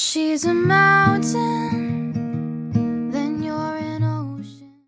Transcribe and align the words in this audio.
she's 0.00 0.46
a 0.46 0.54
mountain, 0.54 2.12
then 3.10 3.42
you're 3.42 3.76
an 3.76 4.02
ocean. 4.02 4.86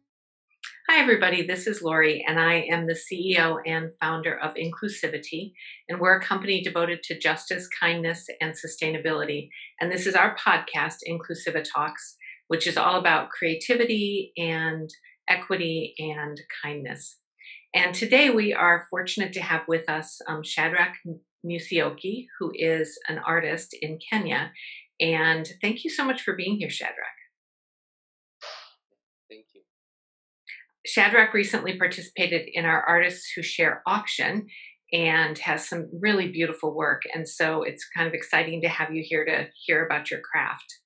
Hi, 0.89 1.03
everybody. 1.03 1.47
This 1.47 1.67
is 1.67 1.83
Lori, 1.83 2.25
and 2.27 2.41
I 2.41 2.67
am 2.71 2.87
the 2.87 2.99
CEO 2.99 3.59
and 3.67 3.91
founder 4.01 4.35
of 4.39 4.55
Inclusivity. 4.55 5.53
And 5.87 6.01
we're 6.01 6.17
a 6.17 6.23
company 6.23 6.63
devoted 6.63 7.03
to 7.05 7.19
justice, 7.19 7.69
kindness, 7.69 8.25
and 8.41 8.55
sustainability. 8.55 9.51
And 9.83 9.93
this 9.93 10.07
is 10.07 10.15
our 10.15 10.35
podcast, 10.35 11.01
Inclusiva 11.07 11.63
Talks, 11.63 12.17
which 12.49 12.67
is 12.67 12.79
all 12.79 12.99
about 12.99 13.29
creativity 13.29 14.33
and 14.39 14.89
equity 15.29 15.95
and 15.99 16.41
kindness. 16.65 17.19
And 17.75 17.95
today 17.95 18.31
we 18.31 18.55
are 18.55 18.87
fortunate 18.89 19.35
to 19.35 19.43
have 19.43 19.69
with 19.69 19.91
us 19.91 20.21
um, 20.27 20.43
Shadrach 20.43 20.95
Musioki, 21.45 22.27
who 22.39 22.53
is 22.55 22.99
an 23.09 23.19
artist 23.19 23.77
in 23.81 23.99
Kenya. 24.11 24.53
And 25.03 25.49
thank 25.61 25.83
you 25.83 25.91
so 25.91 26.05
much 26.05 26.23
for 26.23 26.37
being 26.37 26.59
here, 26.59 26.71
Shadrach. 26.71 26.97
Thank 29.29 29.47
you. 29.53 29.63
Shadrach 30.87 31.35
recently 31.35 31.77
participated 31.77 32.49
in 32.53 32.65
our 32.65 32.83
Artists 32.83 33.33
Who 33.35 33.43
Share 33.43 33.83
auction 33.85 34.47
and 34.93 35.37
has 35.39 35.69
some 35.69 35.91
really 36.01 36.31
beautiful 36.31 36.73
work. 36.73 37.03
And 37.13 37.29
so 37.29 37.65
it's 37.65 37.85
kind 37.97 38.07
of 38.07 38.15
exciting 38.15 38.63
to 38.63 38.69
have 38.69 38.95
you 38.95 39.03
here 39.05 39.25
to 39.25 39.49
hear 39.67 39.85
about 39.85 40.11
your 40.11 40.21
craft. 40.21 40.79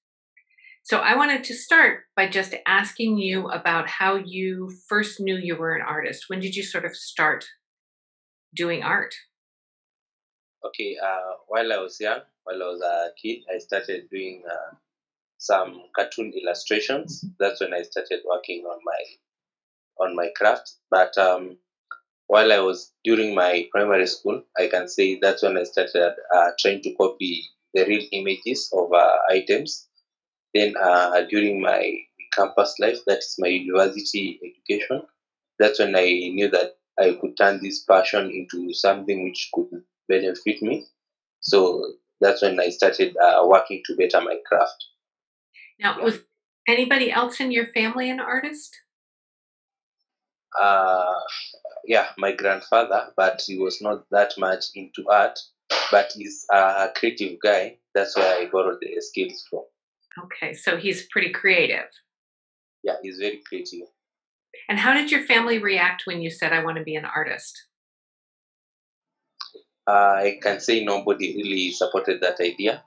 So 0.84 1.00
I 1.00 1.16
wanted 1.16 1.44
to 1.44 1.54
start 1.54 2.04
by 2.14 2.28
just 2.28 2.54
asking 2.66 3.18
you 3.18 3.48
about 3.48 3.88
how 3.88 4.20
you 4.24 4.70
first 4.88 5.20
knew 5.20 5.36
you 5.36 5.56
were 5.56 5.74
an 5.74 5.82
artist. 5.86 6.24
When 6.28 6.40
did 6.40 6.54
you 6.54 6.62
sort 6.62 6.84
of 6.84 6.96
start 6.96 7.44
doing 8.54 8.82
art? 8.82 9.14
Okay, 10.64 10.96
uh, 11.02 11.32
while 11.48 11.72
I 11.72 11.78
was 11.78 11.98
young, 12.00 12.20
while 12.44 12.62
I 12.62 12.66
was 12.66 12.82
a 12.82 13.12
kid, 13.20 13.44
I 13.52 13.58
started 13.58 14.08
doing 14.10 14.42
uh, 14.50 14.74
some 15.38 15.82
cartoon 15.96 16.32
illustrations. 16.34 17.24
That's 17.38 17.60
when 17.60 17.74
I 17.74 17.82
started 17.82 18.20
working 18.24 18.64
on 18.64 18.80
my 18.84 19.02
on 19.98 20.16
my 20.16 20.30
craft. 20.36 20.72
But 20.90 21.16
um, 21.18 21.58
while 22.26 22.52
I 22.52 22.60
was 22.60 22.92
during 23.04 23.34
my 23.34 23.68
primary 23.72 24.06
school, 24.06 24.42
I 24.58 24.68
can 24.68 24.88
say 24.88 25.18
that's 25.20 25.42
when 25.42 25.58
I 25.58 25.64
started 25.64 26.14
uh, 26.34 26.50
trying 26.58 26.82
to 26.82 26.94
copy 26.94 27.44
the 27.74 27.84
real 27.86 28.06
images 28.12 28.70
of 28.72 28.92
uh, 28.92 29.16
items. 29.30 29.88
Then 30.54 30.74
uh, 30.80 31.22
during 31.30 31.60
my 31.60 31.98
campus 32.32 32.76
life, 32.80 33.00
that 33.06 33.18
is 33.18 33.36
my 33.38 33.48
university 33.48 34.40
education, 34.44 35.02
that's 35.58 35.78
when 35.78 35.96
I 35.96 36.06
knew 36.34 36.50
that 36.50 36.78
I 36.98 37.16
could 37.20 37.36
turn 37.36 37.60
this 37.62 37.84
passion 37.84 38.30
into 38.30 38.72
something 38.74 39.24
which 39.24 39.50
could 39.54 39.84
benefit 40.08 40.62
me. 40.62 40.86
So 41.40 41.94
that's 42.20 42.42
when 42.42 42.58
I 42.58 42.70
started 42.70 43.16
uh, 43.16 43.44
working 43.46 43.82
to 43.86 43.96
better 43.96 44.20
my 44.20 44.36
craft. 44.46 44.84
Now, 45.78 46.00
was 46.02 46.20
anybody 46.66 47.12
else 47.12 47.40
in 47.40 47.52
your 47.52 47.66
family 47.66 48.10
an 48.10 48.20
artist? 48.20 48.76
Uh, 50.58 51.20
yeah, 51.84 52.08
my 52.16 52.32
grandfather, 52.32 53.12
but 53.16 53.42
he 53.46 53.58
was 53.58 53.82
not 53.82 54.04
that 54.10 54.32
much 54.38 54.64
into 54.74 55.04
art, 55.08 55.38
but 55.90 56.12
he's 56.14 56.46
a 56.50 56.88
creative 56.96 57.38
guy. 57.42 57.76
That's 57.94 58.16
where 58.16 58.38
I 58.38 58.48
borrowed 58.50 58.78
the 58.80 59.00
skills 59.00 59.44
from. 59.50 59.64
Okay, 60.24 60.54
so 60.54 60.78
he's 60.78 61.06
pretty 61.10 61.30
creative. 61.30 61.90
Yeah, 62.82 62.94
he's 63.02 63.18
very 63.18 63.42
creative. 63.46 63.88
And 64.68 64.78
how 64.78 64.94
did 64.94 65.10
your 65.10 65.24
family 65.24 65.58
react 65.58 66.02
when 66.06 66.22
you 66.22 66.30
said, 66.30 66.52
I 66.52 66.64
want 66.64 66.78
to 66.78 66.84
be 66.84 66.96
an 66.96 67.04
artist? 67.04 67.66
I 69.86 70.38
can 70.42 70.60
say 70.60 70.84
nobody 70.84 71.36
really 71.36 71.70
supported 71.70 72.20
that 72.20 72.40
idea. 72.40 72.82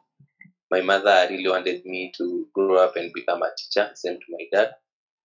My 0.71 0.81
mother 0.81 1.27
really 1.29 1.49
wanted 1.49 1.85
me 1.85 2.11
to 2.17 2.47
grow 2.53 2.75
up 2.75 2.95
and 2.95 3.11
become 3.13 3.41
a 3.41 3.51
teacher, 3.57 3.89
same 3.95 4.17
to 4.17 4.25
my 4.29 4.45
dad. 4.51 4.75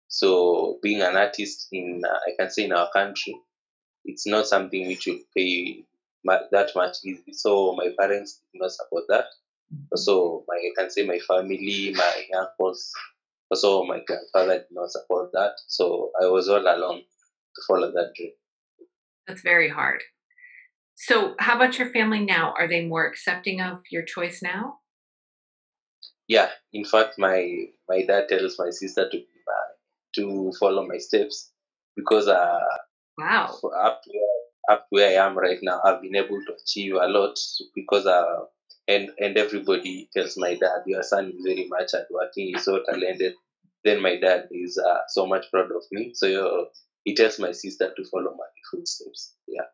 So 0.08 0.78
being 0.82 1.02
an 1.02 1.16
artist 1.16 1.68
in, 1.72 2.02
uh, 2.04 2.12
I 2.12 2.32
can 2.38 2.50
say 2.50 2.64
in 2.64 2.72
our 2.72 2.90
country, 2.92 3.34
it's 4.04 4.26
not 4.26 4.46
something 4.46 4.86
which 4.86 5.06
will 5.06 5.18
pay 5.36 5.84
that 6.24 6.70
much 6.74 6.98
easy. 7.04 7.32
So 7.32 7.74
my 7.74 7.88
parents 7.98 8.40
did 8.52 8.62
not 8.62 8.70
support 8.70 9.04
that. 9.08 9.26
So 9.96 10.44
my, 10.46 10.54
I 10.54 10.70
can 10.76 10.90
say 10.90 11.04
my 11.04 11.18
family, 11.18 11.92
my 11.96 12.24
uncles, 12.38 12.92
also 13.50 13.84
my 13.84 14.00
grandfather 14.06 14.58
did 14.58 14.68
not 14.72 14.90
support 14.90 15.30
that. 15.32 15.52
So 15.66 16.10
I 16.22 16.26
was 16.26 16.48
all 16.48 16.60
alone 16.60 17.00
to 17.00 17.62
follow 17.66 17.90
that 17.90 18.12
dream. 18.16 18.32
That's 19.26 19.42
very 19.42 19.68
hard. 19.68 20.02
So, 20.96 21.34
how 21.38 21.56
about 21.56 21.78
your 21.78 21.90
family 21.90 22.24
now? 22.24 22.52
Are 22.58 22.66
they 22.68 22.84
more 22.84 23.06
accepting 23.06 23.60
of 23.60 23.82
your 23.90 24.02
choice 24.02 24.42
now? 24.42 24.80
Yeah, 26.28 26.50
in 26.72 26.84
fact, 26.84 27.18
my 27.18 27.66
my 27.88 28.02
dad 28.04 28.28
tells 28.28 28.58
my 28.58 28.70
sister 28.70 29.08
to 29.10 29.18
uh, 29.18 29.70
to 30.16 30.52
follow 30.58 30.86
my 30.86 30.98
steps 30.98 31.52
because 31.96 32.28
uh, 32.28 32.60
Wow. 33.18 33.58
up 33.84 34.02
to 34.02 34.10
where, 34.12 34.76
up 34.76 34.86
where 34.90 35.08
I 35.20 35.26
am 35.26 35.36
right 35.38 35.58
now, 35.62 35.80
I've 35.84 36.02
been 36.02 36.16
able 36.16 36.40
to 36.46 36.54
achieve 36.60 36.94
a 36.94 37.06
lot 37.08 37.38
because 37.74 38.06
uh, 38.06 38.44
and 38.88 39.10
and 39.18 39.36
everybody 39.36 40.08
tells 40.14 40.36
my 40.38 40.54
dad, 40.54 40.82
your 40.86 41.02
son 41.02 41.30
is 41.30 41.42
very 41.44 41.66
much 41.68 41.94
at 41.94 42.06
hardworking, 42.10 42.48
he's 42.54 42.64
so 42.64 42.82
talented. 42.88 43.34
Then 43.84 44.00
my 44.00 44.16
dad 44.18 44.48
is 44.50 44.78
uh, 44.78 45.00
so 45.08 45.26
much 45.26 45.46
proud 45.52 45.70
of 45.70 45.84
me, 45.92 46.12
so 46.14 46.26
uh, 46.48 46.64
he 47.04 47.14
tells 47.14 47.38
my 47.38 47.52
sister 47.52 47.92
to 47.94 48.04
follow 48.10 48.32
my 48.32 48.48
footsteps. 48.70 49.34
Yeah, 49.46 49.68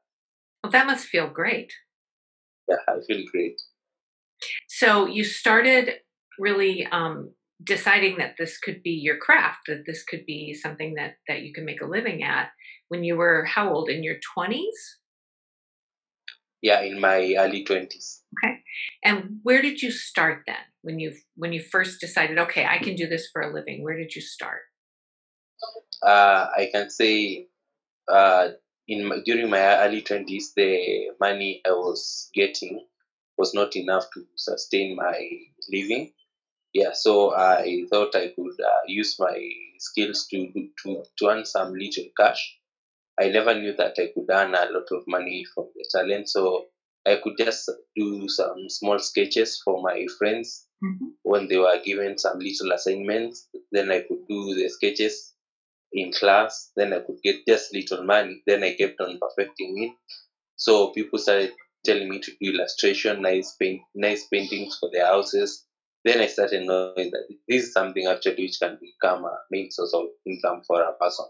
Well, 0.71 0.85
that 0.85 0.87
must 0.87 1.07
feel 1.07 1.29
great. 1.29 1.73
yeah, 2.69 2.77
I 2.87 3.01
feel 3.07 3.25
great. 3.33 3.61
So, 4.69 5.07
you 5.07 5.25
started 5.25 5.95
really 6.39 6.87
um, 6.93 7.33
deciding 7.65 8.19
that 8.19 8.37
this 8.39 8.57
could 8.59 8.81
be 8.83 8.91
your 8.91 9.17
craft, 9.17 9.63
that 9.67 9.83
this 9.85 10.05
could 10.05 10.25
be 10.27 10.55
something 10.55 10.95
that, 10.95 11.15
that 11.27 11.43
you 11.43 11.53
can 11.53 11.65
make 11.65 11.81
a 11.81 11.87
living 11.87 12.23
at 12.23 12.51
when 12.89 13.03
you 13.03 13.17
were 13.17 13.45
how 13.45 13.73
old? 13.73 13.91
In 13.91 14.05
your 14.05 14.17
20s? 14.39 14.61
Yeah, 16.63 16.83
in 16.83 17.01
my 17.01 17.35
early 17.37 17.65
twenties. 17.65 18.23
Okay. 18.39 18.61
And 19.03 19.41
where 19.43 19.63
did 19.63 19.83
you 19.83 19.91
start 19.91 20.43
then? 20.47 20.57
When 20.83 21.01
you 21.01 21.15
when 21.35 21.53
you 21.53 21.63
first 21.63 22.01
decided, 22.01 22.39
okay, 22.39 22.67
I 22.67 22.79
can 22.79 22.95
do 22.97 23.07
this 23.09 23.29
for 23.33 23.43
a 23.43 23.53
living. 23.53 23.83
Where 23.83 23.97
did 23.97 24.15
you 24.15 24.21
start? 24.21 24.61
uh, 26.03 26.47
I 26.57 26.69
can 26.73 26.91
say 26.91 27.47
uh, 28.13 28.49
in 28.91 29.07
my, 29.07 29.19
during 29.25 29.49
my 29.49 29.65
early 29.85 30.03
twenties, 30.03 30.53
the 30.57 31.11
money 31.21 31.63
I 31.67 31.71
was 31.71 32.29
getting 32.35 32.85
was 33.39 33.55
not 33.55 33.77
enough 33.77 34.07
to 34.15 34.27
sustain 34.37 34.97
my 34.97 35.17
living. 35.71 36.13
Yeah, 36.73 36.91
so 36.93 37.33
I 37.35 37.85
thought 37.91 38.17
I 38.17 38.33
could 38.35 38.61
uh, 38.61 38.83
use 38.87 39.17
my 39.19 39.39
skills 39.79 40.27
to, 40.31 40.53
to 40.83 41.05
to 41.19 41.29
earn 41.29 41.45
some 41.45 41.73
little 41.75 42.07
cash. 42.19 42.59
I 43.21 43.29
never 43.29 43.55
knew 43.55 43.75
that 43.77 43.95
I 43.99 44.09
could 44.15 44.29
earn 44.31 44.55
a 44.55 44.67
lot 44.73 44.89
of 44.91 45.05
money 45.07 45.45
from 45.55 45.69
the 45.77 45.85
talent, 45.91 46.29
so 46.29 46.67
I 47.07 47.21
could 47.23 47.35
just 47.39 47.71
do 47.97 48.29
some 48.29 48.69
small 48.69 48.99
sketches 48.99 49.61
for 49.65 49.81
my 49.83 50.07
friends 50.19 50.67
when 51.23 51.49
they 51.49 51.59
were 51.59 51.81
given 51.85 52.19
some 52.19 52.39
little 52.39 52.73
assignments. 52.73 53.49
Then 53.73 53.91
I 53.91 54.01
could 54.01 54.27
do 54.29 54.55
the 54.55 54.69
sketches 54.69 55.35
in 55.93 56.13
class. 56.13 56.71
Then 56.77 56.93
I 56.93 57.01
could 57.01 57.23
get 57.23 57.47
just 57.47 57.75
little 57.75 58.05
money. 58.05 58.43
Then 58.47 58.63
I 58.63 58.75
kept 58.75 59.01
on 59.01 59.19
perfecting 59.21 59.83
it. 59.85 59.93
So 60.57 60.91
people 60.91 61.19
started 61.19 61.53
telling 61.85 62.09
me 62.09 62.21
to 62.21 62.33
do 62.41 62.53
illustration, 62.53 63.23
nice 63.23 63.57
paint, 63.59 63.83
nice 63.95 64.27
paintings 64.27 64.77
for 64.79 64.91
their 64.93 65.07
houses. 65.07 65.65
Then 66.05 66.21
I 66.21 66.27
started 66.27 66.67
knowing 66.67 67.11
that 67.11 67.25
this 67.49 67.65
is 67.65 67.73
something 67.73 68.07
actually 68.07 68.45
which 68.45 68.59
can 68.61 68.79
become 68.81 69.25
a 69.25 69.39
main 69.51 69.71
source 69.71 69.93
of 69.95 70.07
income 70.27 70.63
for 70.67 70.83
a 70.83 70.93
person. 70.95 71.27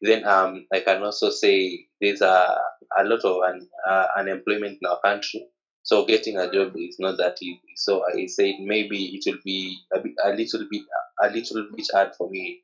Then 0.00 0.26
um, 0.26 0.66
I 0.72 0.80
can 0.80 1.02
also 1.02 1.30
say 1.30 1.86
there's 2.00 2.22
a, 2.22 2.56
a 2.98 3.04
lot 3.04 3.24
of 3.24 3.42
un, 3.42 3.68
uh, 3.88 4.06
unemployment 4.18 4.78
in 4.82 4.88
our 4.90 5.00
country. 5.00 5.46
So 5.84 6.04
getting 6.04 6.38
a 6.38 6.50
job 6.52 6.74
is 6.76 6.96
not 6.98 7.18
that 7.18 7.38
easy. 7.42 7.60
So 7.76 8.04
I 8.06 8.26
said 8.26 8.54
maybe 8.60 9.14
it 9.14 9.24
will 9.26 9.40
be 9.44 9.78
a, 9.92 10.00
bit, 10.00 10.12
a 10.24 10.30
little 10.30 10.66
bit 10.70 10.82
a 11.22 11.30
little 11.30 11.66
bit 11.74 11.86
hard 11.92 12.14
for 12.16 12.30
me 12.30 12.62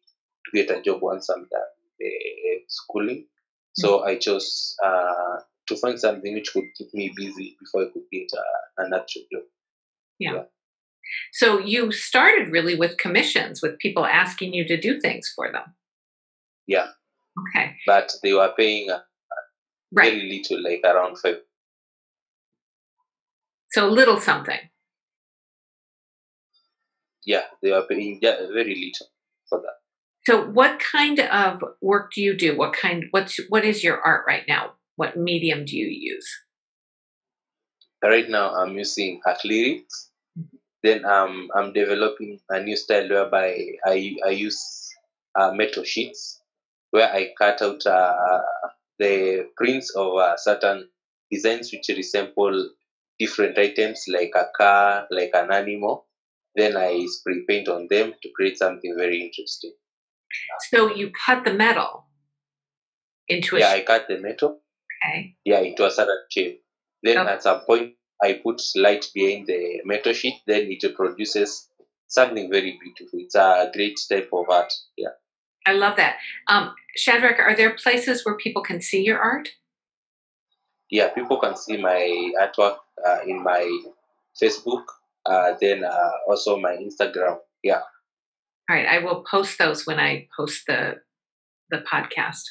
get 0.52 0.70
a 0.70 0.82
job 0.82 1.02
once 1.02 1.28
I'm 1.28 1.46
done 1.50 1.62
the 1.98 2.10
schooling. 2.68 3.26
So 3.74 4.04
I 4.04 4.16
chose 4.16 4.74
uh, 4.84 5.38
to 5.68 5.76
find 5.76 5.98
something 6.00 6.34
which 6.34 6.52
could 6.52 6.64
keep 6.76 6.92
me 6.94 7.12
busy 7.16 7.56
before 7.60 7.82
I 7.82 7.92
could 7.92 8.02
get 8.12 8.28
uh, 8.36 8.84
an 8.84 8.92
actual 8.94 9.22
job. 9.32 9.42
Yeah. 10.18 10.42
So 11.32 11.58
you 11.58 11.92
started 11.92 12.50
really 12.50 12.74
with 12.76 12.98
commissions, 12.98 13.62
with 13.62 13.78
people 13.78 14.04
asking 14.04 14.52
you 14.52 14.66
to 14.66 14.76
do 14.80 15.00
things 15.00 15.32
for 15.34 15.50
them. 15.52 15.74
Yeah, 16.66 16.88
Okay. 17.38 17.76
but 17.86 18.12
they 18.22 18.32
were 18.32 18.52
paying 18.56 18.90
uh, 18.90 19.00
Right. 19.90 20.12
very 20.12 20.28
little, 20.28 20.62
like 20.62 20.82
around 20.84 21.18
five. 21.18 21.38
So 23.70 23.88
a 23.88 23.90
little 23.90 24.20
something. 24.20 24.58
Yeah, 27.24 27.44
they 27.62 27.70
were 27.70 27.86
paying 27.88 28.18
yeah, 28.20 28.36
very 28.52 28.74
little 28.74 29.06
for 29.48 29.60
that. 29.62 29.77
So 30.28 30.44
what 30.44 30.78
kind 30.78 31.20
of 31.20 31.64
work 31.80 32.12
do 32.12 32.20
you 32.20 32.36
do? 32.36 32.54
What 32.54 32.74
kind 32.74 33.04
what's 33.12 33.40
what 33.48 33.64
is 33.64 33.82
your 33.82 33.98
art 33.98 34.26
right 34.28 34.44
now? 34.46 34.72
What 34.96 35.16
medium 35.16 35.64
do 35.64 35.74
you 35.74 35.88
use? 35.88 36.28
Right 38.04 38.28
now, 38.28 38.52
I'm 38.52 38.76
using 38.76 39.22
acrylics 39.26 40.12
Then 40.82 41.06
um, 41.06 41.48
I'm 41.56 41.72
developing 41.72 42.40
a 42.50 42.60
new 42.60 42.76
style 42.76 43.08
whereby 43.08 43.56
I, 43.86 44.16
I 44.22 44.36
use 44.36 44.60
uh, 45.34 45.52
metal 45.52 45.82
sheets 45.84 46.42
where 46.90 47.10
I 47.10 47.32
cut 47.38 47.62
out 47.62 47.86
uh, 47.86 48.42
the 48.98 49.48
prints 49.56 49.96
of 49.96 50.12
uh, 50.18 50.36
certain 50.36 50.90
designs 51.30 51.72
which 51.72 51.88
resemble 51.88 52.68
different 53.18 53.56
items 53.56 54.04
like 54.12 54.32
a 54.36 54.48
car, 54.54 55.06
like 55.10 55.30
an 55.32 55.50
animal. 55.52 56.04
Then 56.54 56.76
I 56.76 57.06
spray 57.06 57.44
paint 57.48 57.68
on 57.68 57.86
them 57.88 58.12
to 58.22 58.28
create 58.36 58.58
something 58.58 58.94
very 58.94 59.22
interesting. 59.22 59.72
So 60.70 60.94
you 60.94 61.10
cut 61.26 61.44
the 61.44 61.54
metal 61.54 62.06
into 63.28 63.56
a 63.56 63.60
Yeah, 63.60 63.72
shape. 63.74 63.82
I 63.82 63.98
cut 63.98 64.08
the 64.08 64.18
metal, 64.18 64.60
Okay. 65.04 65.36
yeah, 65.44 65.60
into 65.60 65.84
a 65.86 65.90
certain 65.90 66.18
shape. 66.30 66.62
Then 67.02 67.18
Okay. 67.18 67.30
at 67.30 67.42
some 67.42 67.60
point, 67.60 67.94
I 68.22 68.34
put 68.42 68.60
light 68.76 69.06
behind 69.14 69.46
the 69.46 69.80
metal 69.84 70.12
sheet. 70.12 70.40
Then 70.46 70.66
it 70.70 70.94
produces 70.96 71.68
something 72.08 72.50
very 72.50 72.78
beautiful. 72.82 73.20
It's 73.20 73.34
a 73.34 73.70
great 73.72 73.98
type 74.08 74.30
of 74.32 74.48
art. 74.50 74.72
Yeah. 74.96 75.10
I 75.66 75.72
love 75.72 75.96
that. 75.96 76.16
Um, 76.48 76.74
Shadrach, 76.96 77.38
are 77.38 77.54
there 77.54 77.74
places 77.74 78.24
where 78.24 78.36
people 78.36 78.62
can 78.62 78.80
see 78.80 79.02
your 79.02 79.18
art? 79.18 79.48
yeah, 80.90 81.08
people 81.10 81.38
can 81.38 81.54
see 81.54 81.76
my 81.76 82.32
artwork 82.40 82.78
uh, 83.06 83.18
in 83.26 83.42
my 83.42 83.62
Facebook, 84.42 84.84
uh, 85.26 85.52
then 85.60 85.84
uh, 85.84 86.10
also 86.26 86.58
my 86.58 86.76
Instagram. 86.76 87.38
Yeah, 87.62 87.82
All 88.68 88.76
right, 88.76 88.86
I 88.86 88.98
will 88.98 89.24
post 89.30 89.58
those 89.58 89.86
when 89.86 89.98
I 89.98 90.28
post 90.36 90.64
the 90.66 90.96
the 91.70 91.78
podcast. 91.90 92.42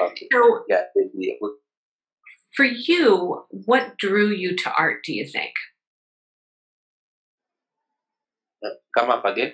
okay. 0.00 0.28
So, 0.32 0.64
Yeah, 0.68 0.84
then 0.94 1.10
we 1.14 1.36
would- 1.40 1.58
for 2.56 2.64
you, 2.64 3.44
what 3.50 3.96
drew 3.98 4.28
you 4.30 4.54
to 4.56 4.72
art? 4.74 5.02
Do 5.04 5.12
you 5.12 5.26
think? 5.26 5.52
come 8.96 9.10
up 9.10 9.24
again. 9.24 9.52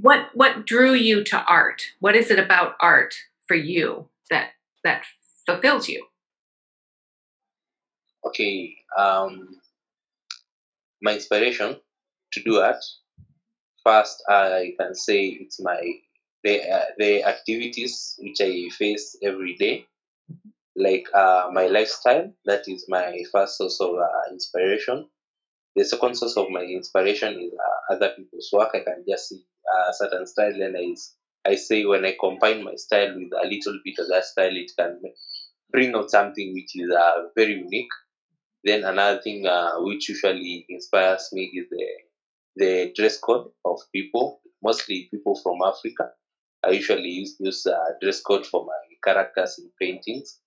What 0.00 0.28
what 0.34 0.64
drew 0.66 0.92
you 0.94 1.24
to 1.24 1.42
art? 1.44 1.82
What 2.00 2.14
is 2.14 2.30
it 2.30 2.38
about 2.38 2.76
art 2.80 3.14
for 3.48 3.56
you 3.56 4.08
that 4.30 4.50
that 4.84 5.04
fulfills 5.44 5.88
you? 5.88 6.06
Okay, 8.24 8.76
um, 8.96 9.60
my 11.02 11.14
inspiration 11.14 11.80
to 12.32 12.42
do 12.42 12.56
art. 12.60 12.82
First, 13.86 14.22
I 14.28 14.74
can 14.78 14.94
say 14.96 15.20
it's 15.28 15.60
my 15.62 15.80
the 16.44 16.54
uh, 16.70 16.86
the 16.98 17.24
activities 17.24 18.16
which 18.18 18.40
I 18.42 18.68
face 18.70 19.16
every 19.22 19.54
day, 19.54 19.86
like 20.76 21.06
uh, 21.14 21.50
my 21.52 21.66
lifestyle. 21.68 22.32
That 22.46 22.68
is 22.68 22.86
my 22.88 23.22
first 23.32 23.58
source 23.58 23.80
of 23.80 23.94
uh, 23.96 24.32
inspiration. 24.32 25.08
The 25.76 25.84
second 25.84 26.16
source 26.16 26.36
of 26.36 26.50
my 26.50 26.62
inspiration 26.62 27.34
is 27.40 27.52
uh, 27.54 27.94
other 27.94 28.10
people's 28.16 28.50
work. 28.52 28.70
I 28.74 28.80
can 28.80 29.04
just 29.08 29.28
see 29.30 29.44
a 29.88 29.92
certain 29.94 30.26
style, 30.26 30.60
and 30.62 30.76
I, 30.76 31.50
I 31.50 31.54
say 31.56 31.84
when 31.86 32.04
I 32.06 32.16
combine 32.20 32.64
my 32.64 32.74
style 32.76 33.14
with 33.16 33.32
a 33.32 33.46
little 33.46 33.78
bit 33.84 33.98
of 34.00 34.08
that 34.08 34.24
style, 34.24 34.56
it 34.56 34.72
can 34.78 35.00
bring 35.70 35.94
out 35.94 36.10
something 36.10 36.54
which 36.54 36.72
is 36.76 36.90
uh, 36.90 37.28
very 37.36 37.54
unique. 37.54 37.94
Then 38.64 38.84
another 38.84 39.20
thing 39.22 39.46
uh, 39.46 39.74
which 39.78 40.08
usually 40.10 40.66
inspires 40.68 41.30
me 41.32 41.44
is 41.54 41.68
the 41.70 41.86
the 42.56 42.92
dress 42.96 43.18
code 43.18 43.48
of 43.64 43.80
people, 43.94 44.40
mostly 44.62 45.08
people 45.10 45.38
from 45.42 45.58
Africa. 45.64 46.10
I 46.64 46.70
usually 46.70 47.08
use 47.08 47.36
use 47.38 47.66
uh, 47.66 47.92
dress 48.00 48.20
code 48.20 48.46
for 48.46 48.64
my 48.64 48.80
characters 49.04 49.58
in 49.58 49.70
paintings. 49.80 50.40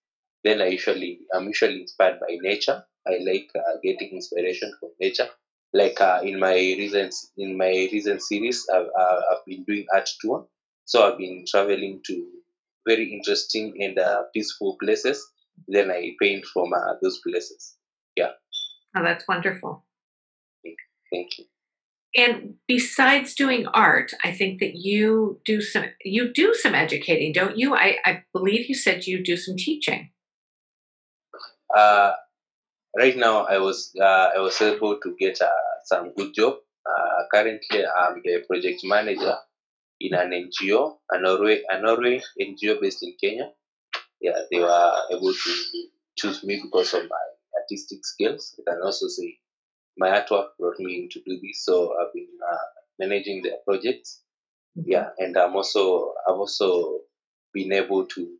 Then 0.44 0.62
I 0.62 0.68
usually 0.68 1.20
I'm 1.34 1.48
usually 1.48 1.82
inspired 1.82 2.20
by 2.20 2.38
nature. 2.42 2.84
I 3.08 3.20
like 3.26 3.50
uh, 3.56 3.78
getting 3.84 4.10
inspiration 4.10 4.72
from 4.80 4.90
nature. 5.00 5.30
Like 5.74 6.02
uh, 6.02 6.20
in 6.24 6.40
my 6.40 6.56
recent 6.56 7.14
in 7.38 7.58
my 7.58 7.90
recent 7.92 8.22
series, 8.22 8.66
I've, 8.74 8.90
I've 8.98 9.46
been 9.46 9.64
doing 9.64 9.86
art 9.94 10.10
tour. 10.20 10.48
So 10.86 11.08
I've 11.08 11.20
been 11.20 11.46
traveling 11.48 12.02
to 12.08 12.28
very 12.88 13.14
interesting 13.14 13.76
and 13.80 14.00
uh, 14.00 14.24
peaceful 14.34 14.78
places. 14.82 15.24
Then 15.68 15.92
I 15.92 16.16
paint 16.20 16.46
from 16.46 16.74
uh, 16.74 16.94
those 17.02 17.20
places. 17.20 17.76
Yeah. 18.16 18.32
Oh, 18.98 19.04
that's 19.04 19.28
wonderful. 19.28 19.86
Thank 21.12 21.38
you. 21.38 21.46
And 22.16 22.56
besides 22.68 23.36
doing 23.36 23.68
art, 23.68 24.14
I 24.24 24.32
think 24.32 24.60
that 24.60 24.76
you 24.76 25.40
do 25.46 25.62
some 25.62 25.86
you 26.04 26.34
do 26.34 26.54
some 26.54 26.74
educating, 26.74 27.34
don't 27.34 27.58
you? 27.58 27.76
I, 27.76 27.98
I 28.04 28.24
believe 28.34 28.68
you 28.68 28.76
said 28.76 29.06
you 29.06 29.24
do 29.24 29.38
some 29.38 29.56
teaching. 29.56 30.10
Uh, 31.76 32.14
right 32.98 33.16
now, 33.16 33.46
I 33.46 33.60
was 33.60 33.92
uh, 34.00 34.30
I 34.36 34.40
was 34.40 34.60
able 34.62 35.00
to 35.00 35.16
get 35.20 35.40
uh, 35.42 35.50
some 35.86 36.14
good 36.18 36.34
job. 36.34 36.56
Uh, 36.84 37.24
currently, 37.32 37.86
I'm 37.86 38.22
the 38.24 38.44
project 38.48 38.82
manager 38.84 39.36
in 40.00 40.16
an 40.16 40.32
NGO, 40.32 40.98
a 41.12 41.22
Norway 41.22 41.62
a 41.70 41.80
Norway 41.80 42.22
NGO 42.42 42.82
based 42.82 43.04
in 43.04 43.14
Kenya. 43.22 43.52
Yeah, 44.20 44.40
they 44.52 44.60
were 44.60 44.94
able 45.12 45.34
to 45.34 45.52
choose 46.18 46.44
me 46.44 46.60
because 46.64 46.94
of 46.96 47.04
my 47.04 47.26
artistic 47.62 48.04
skills. 48.04 48.60
I 48.60 48.72
can 48.72 48.82
also 48.84 49.08
say 49.08 49.38
my 50.00 50.10
artwork 50.10 50.48
brought 50.58 50.80
me 50.80 51.02
in 51.02 51.10
to 51.10 51.20
do 51.26 51.40
this. 51.42 51.64
So 51.66 51.94
I've 52.00 52.14
been 52.14 52.28
uh, 52.52 52.58
managing 52.98 53.44
their 53.44 53.58
projects. 53.68 54.22
Yeah, 54.76 55.10
and 55.18 55.38
I'm 55.38 55.56
also 55.56 56.14
I've 56.28 56.38
also 56.38 57.00
been 57.54 57.74
able 57.74 58.06
to 58.06 58.38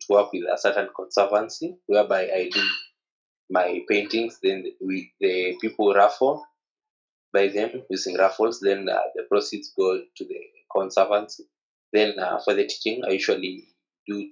to 0.00 0.06
work 0.08 0.32
with 0.32 0.44
a 0.44 0.56
certain 0.56 0.88
conservancy 0.96 1.76
whereby 1.86 2.22
I 2.22 2.48
do 2.52 2.62
my 3.50 3.80
paintings. 3.88 4.38
Then 4.42 4.64
we 4.80 5.12
the 5.20 5.56
people 5.60 5.92
raffle 5.94 6.46
by 7.32 7.48
them 7.48 7.82
using 7.90 8.16
raffles. 8.16 8.60
Then 8.60 8.88
uh, 8.88 9.00
the 9.14 9.24
proceeds 9.24 9.72
go 9.76 10.00
to 10.16 10.24
the 10.24 10.40
conservancy. 10.74 11.44
Then 11.92 12.18
uh, 12.18 12.38
for 12.44 12.54
the 12.54 12.66
teaching, 12.66 13.02
I 13.06 13.12
usually 13.12 13.68
do 14.06 14.30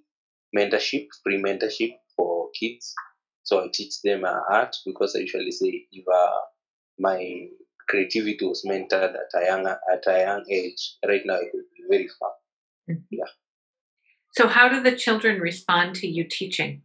mentorship, 0.56 1.08
free 1.22 1.42
mentorship 1.42 1.96
for 2.16 2.48
kids. 2.58 2.94
So 3.46 3.64
I 3.64 3.69
teach 3.72 4.02
them 4.02 4.25
uh, 4.25 4.40
art 4.50 4.76
because 4.84 5.16
I 5.16 5.20
usually 5.20 5.52
say 5.52 5.87
if 5.93 6.04
uh, 6.12 6.40
my 6.98 7.48
creativity 7.88 8.44
was 8.44 8.64
mentored 8.66 9.14
at 9.14 9.40
a 9.43 9.46
young 9.46 9.66
at 9.66 10.06
a 10.08 10.20
young 10.20 10.44
age, 10.50 10.96
right 11.06 11.22
now 11.25 11.37
it 11.37 11.50
will 11.54 11.62
be 11.76 11.84
very 11.88 12.08
far. 12.20 12.32
So 14.32 14.49
how 14.49 14.68
do 14.68 14.82
the 14.82 14.97
children 14.97 15.40
respond 15.40 15.94
to 15.97 16.06
you 16.06 16.25
teaching? 16.25 16.82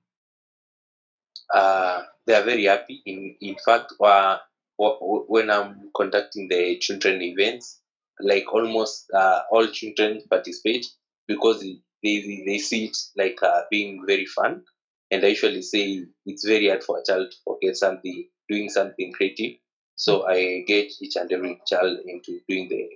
uh, 1.54 2.04
they 2.26 2.36
are 2.36 2.44
very 2.44 2.66
happy. 2.66 3.02
In 3.06 3.36
in 3.42 3.56
fact, 3.66 3.94
uh, 4.02 4.38
wh- 4.80 5.00
wh- 5.00 5.30
when 5.30 5.50
I'm 5.50 5.90
conducting 5.96 6.48
the 6.48 6.78
children 6.80 7.22
events, 7.22 7.82
like 8.20 8.52
almost 8.54 9.12
uh, 9.14 9.42
all 9.52 9.68
children 9.68 10.22
participate 10.30 10.88
because 11.28 11.62
they, 11.62 11.80
they, 12.04 12.44
they 12.46 12.58
see 12.58 12.86
it 12.86 12.98
like 13.18 13.40
uh, 13.44 13.62
being 13.70 14.06
very 14.08 14.26
fun. 14.26 14.64
And 15.12 15.24
I 15.26 15.30
usually 15.30 15.62
say 15.62 16.06
it's 16.26 16.46
very 16.46 16.70
hard 16.70 16.84
for 16.84 17.00
a 17.00 17.04
child 17.06 17.32
to 17.32 17.38
forget 17.46 17.78
something, 17.78 18.28
doing 18.50 18.70
something 18.70 19.14
creative. 19.14 19.58
So 19.96 20.24
I 20.24 20.38
engage 20.38 20.94
each 21.02 21.16
and 21.18 21.32
every 21.32 21.62
child 21.68 22.00
into 22.06 22.40
doing 22.50 22.70
the 22.70 22.90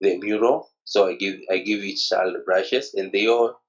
the 0.00 0.18
mural. 0.18 0.70
So 0.84 1.08
I 1.08 1.14
give 1.16 1.40
I 1.50 1.58
give 1.58 1.80
each 1.80 2.08
child 2.08 2.36
brushes, 2.44 2.94
and 2.94 3.12
they 3.12 3.26
all 3.28 3.60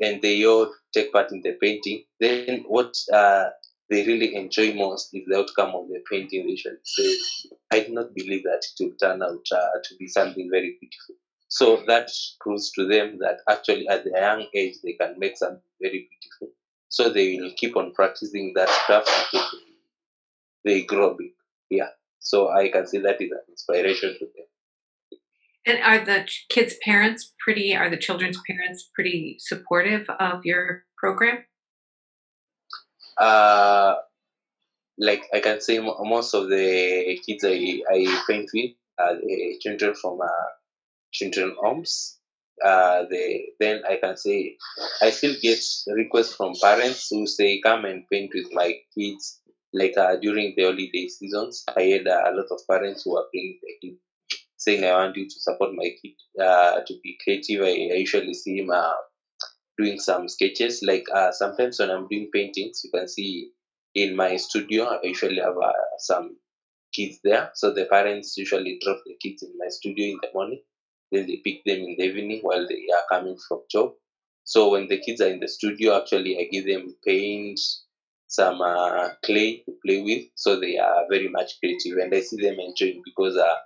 and 0.00 0.22
they 0.22 0.44
all 0.46 0.72
take 0.94 1.12
part 1.12 1.32
in 1.32 1.42
the 1.42 1.52
painting. 1.60 2.04
Then 2.20 2.64
what 2.66 2.94
uh, 3.12 3.50
they 3.90 4.04
really 4.06 4.34
enjoy 4.34 4.74
most 4.74 5.10
is 5.14 5.24
the 5.26 5.38
outcome 5.38 5.74
of 5.74 5.88
the 5.88 6.02
painting. 6.10 6.44
They 6.44 6.52
usually 6.52 6.76
say, 6.84 7.16
"I 7.70 7.80
did 7.80 7.92
not 7.92 8.14
believe 8.14 8.44
that 8.44 8.64
it 8.64 8.84
will 8.84 8.96
turn 9.00 9.22
out 9.22 9.46
uh, 9.52 9.78
to 9.84 9.96
be 9.98 10.08
something 10.08 10.48
very 10.50 10.78
beautiful." 10.80 11.16
So 11.48 11.84
that 11.86 12.10
proves 12.40 12.72
to 12.72 12.86
them 12.88 13.18
that 13.18 13.40
actually 13.48 13.86
at 13.88 14.06
a 14.06 14.10
young 14.10 14.46
age 14.54 14.76
they 14.82 14.94
can 14.94 15.18
make 15.18 15.36
something 15.36 15.62
very 15.80 16.08
beautiful. 16.10 16.54
So 16.92 17.08
they 17.08 17.38
will 17.40 17.52
keep 17.56 17.74
on 17.74 17.94
practicing 17.94 18.52
that 18.54 18.68
craft 18.84 19.08
until 19.32 19.48
they, 20.64 20.82
grow 20.82 21.16
big. 21.16 21.32
Yeah. 21.70 21.88
So 22.20 22.50
I 22.50 22.68
can 22.68 22.86
see 22.86 22.98
that 22.98 23.20
is 23.20 23.30
an 23.32 23.40
inspiration 23.48 24.14
to 24.18 24.26
them. 24.26 24.46
And 25.64 25.78
are 25.82 26.04
the 26.04 26.28
kids' 26.50 26.74
parents 26.84 27.32
pretty? 27.42 27.74
Are 27.74 27.88
the 27.88 27.96
children's 27.96 28.38
parents 28.46 28.90
pretty 28.94 29.36
supportive 29.38 30.06
of 30.20 30.44
your 30.44 30.84
program? 30.98 31.44
uh, 33.18 33.94
like 34.98 35.22
I 35.32 35.40
can 35.40 35.60
say 35.60 35.78
most 35.78 36.34
of 36.34 36.48
the 36.48 37.18
kids 37.24 37.44
I, 37.44 37.82
I 37.90 38.24
paint 38.28 38.50
with 38.52 38.72
are 38.98 39.16
the 39.16 39.58
children 39.60 39.94
from 39.94 40.20
uh, 40.20 40.50
children 41.12 41.56
homes. 41.58 42.18
Uh, 42.64 43.04
the, 43.10 43.40
then 43.60 43.82
I 43.88 43.96
can 43.96 44.16
say 44.16 44.56
I 45.02 45.10
still 45.10 45.34
get 45.40 45.58
requests 45.88 46.34
from 46.34 46.54
parents 46.60 47.08
who 47.10 47.26
say 47.26 47.60
come 47.60 47.84
and 47.84 48.04
paint 48.10 48.32
with 48.34 48.52
my 48.52 48.74
kids. 48.96 49.40
Like 49.74 49.96
uh, 49.96 50.16
during 50.16 50.54
the 50.56 50.64
holiday 50.64 51.08
seasons, 51.08 51.64
I 51.76 51.82
had 51.82 52.06
uh, 52.06 52.24
a 52.26 52.32
lot 52.34 52.46
of 52.50 52.60
parents 52.70 53.04
who 53.04 53.16
are 53.16 53.24
bringing 53.32 53.58
their 53.62 53.76
kids 53.80 54.00
saying 54.62 54.84
I 54.84 54.92
want 54.92 55.16
you 55.16 55.24
to 55.24 55.40
support 55.40 55.70
my 55.74 55.90
kid 56.00 56.14
uh, 56.40 56.80
to 56.86 56.94
be 57.02 57.18
creative. 57.22 57.62
I, 57.62 57.94
I 57.94 57.98
usually 57.98 58.34
see 58.34 58.58
him 58.58 58.70
uh, 58.70 58.92
doing 59.78 59.98
some 59.98 60.28
sketches. 60.28 60.82
Like 60.86 61.04
uh, 61.12 61.32
sometimes 61.32 61.78
when 61.80 61.90
I'm 61.90 62.06
doing 62.08 62.30
paintings, 62.32 62.82
you 62.84 62.90
can 62.90 63.08
see 63.08 63.50
in 63.94 64.14
my 64.14 64.36
studio, 64.36 64.84
I 64.84 65.00
usually 65.02 65.40
have 65.40 65.56
some 65.98 66.36
kids 66.94 67.18
there. 67.24 67.50
So 67.54 67.72
the 67.72 67.86
parents 67.86 68.36
usually 68.36 68.78
drop 68.82 68.98
the 69.04 69.16
kids 69.20 69.42
in 69.42 69.52
my 69.58 69.68
studio 69.68 70.12
in 70.12 70.18
the 70.22 70.28
morning. 70.34 70.62
Then 71.12 71.26
they 71.26 71.40
pick 71.44 71.64
them 71.64 71.78
in 71.78 71.96
the 71.98 72.04
evening 72.04 72.40
while 72.42 72.66
they 72.66 72.86
are 72.96 73.18
coming 73.18 73.36
from 73.46 73.60
job. 73.70 73.92
So 74.44 74.70
when 74.70 74.88
the 74.88 74.98
kids 74.98 75.20
are 75.20 75.28
in 75.28 75.40
the 75.40 75.48
studio, 75.48 75.96
actually 75.96 76.38
I 76.38 76.48
give 76.50 76.66
them 76.66 76.96
paint, 77.06 77.60
some 78.32 78.60
uh, 78.62 79.10
clay 79.24 79.62
to 79.66 79.72
play 79.84 80.02
with. 80.02 80.26
So 80.34 80.58
they 80.58 80.78
are 80.78 81.04
very 81.10 81.28
much 81.28 81.52
creative, 81.60 81.98
and 81.98 82.12
I 82.14 82.20
see 82.20 82.40
them 82.40 82.56
enjoying 82.58 83.02
because 83.04 83.36
uh, 83.36 83.56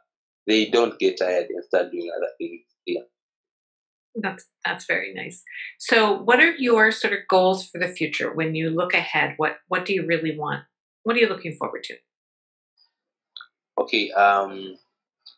they 0.46 0.66
don't 0.66 0.98
get 0.98 1.18
tired 1.18 1.46
and 1.50 1.64
start 1.64 1.92
doing 1.92 2.10
other 2.16 2.30
things. 2.38 2.62
Yeah. 2.84 3.02
That's 4.16 4.46
that's 4.64 4.86
very 4.86 5.12
nice. 5.14 5.42
So, 5.78 6.22
what 6.22 6.40
are 6.40 6.52
your 6.56 6.90
sort 6.90 7.12
of 7.12 7.20
goals 7.28 7.68
for 7.68 7.78
the 7.78 7.88
future 7.88 8.32
when 8.32 8.54
you 8.54 8.70
look 8.70 8.94
ahead? 8.94 9.34
What 9.36 9.58
what 9.68 9.84
do 9.84 9.92
you 9.92 10.06
really 10.06 10.36
want? 10.36 10.64
What 11.02 11.16
are 11.16 11.18
you 11.20 11.28
looking 11.28 11.54
forward 11.54 11.84
to? 11.84 11.96
Okay, 13.78 14.10
um, 14.12 14.78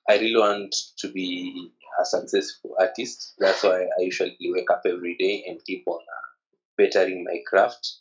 I 0.08 0.18
really 0.18 0.40
want 0.40 0.74
to 0.98 1.08
be 1.08 1.70
a 2.00 2.04
successful 2.04 2.74
artist. 2.80 3.34
That's 3.38 3.62
why 3.62 3.82
I 3.82 4.00
usually 4.02 4.36
wake 4.40 4.70
up 4.70 4.82
every 4.86 5.16
day 5.16 5.44
and 5.48 5.64
keep 5.64 5.84
on 5.86 6.00
uh, 6.00 6.28
bettering 6.76 7.24
my 7.24 7.38
craft. 7.46 7.98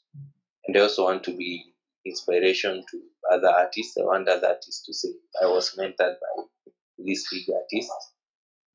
And 0.66 0.78
I 0.78 0.82
also 0.82 1.04
want 1.04 1.24
to 1.26 1.36
be 1.36 1.74
inspiration 2.06 2.84
to 2.92 3.02
other 3.32 3.50
artists. 3.50 3.98
I 3.98 4.06
want 4.06 4.30
other 4.30 4.48
artists 4.48 4.86
to 4.86 4.94
say 4.94 5.10
I 5.42 5.48
was 5.48 5.76
mentored 5.78 6.16
by 6.20 6.44
this 6.98 7.28
big 7.30 7.44
artist 7.54 7.92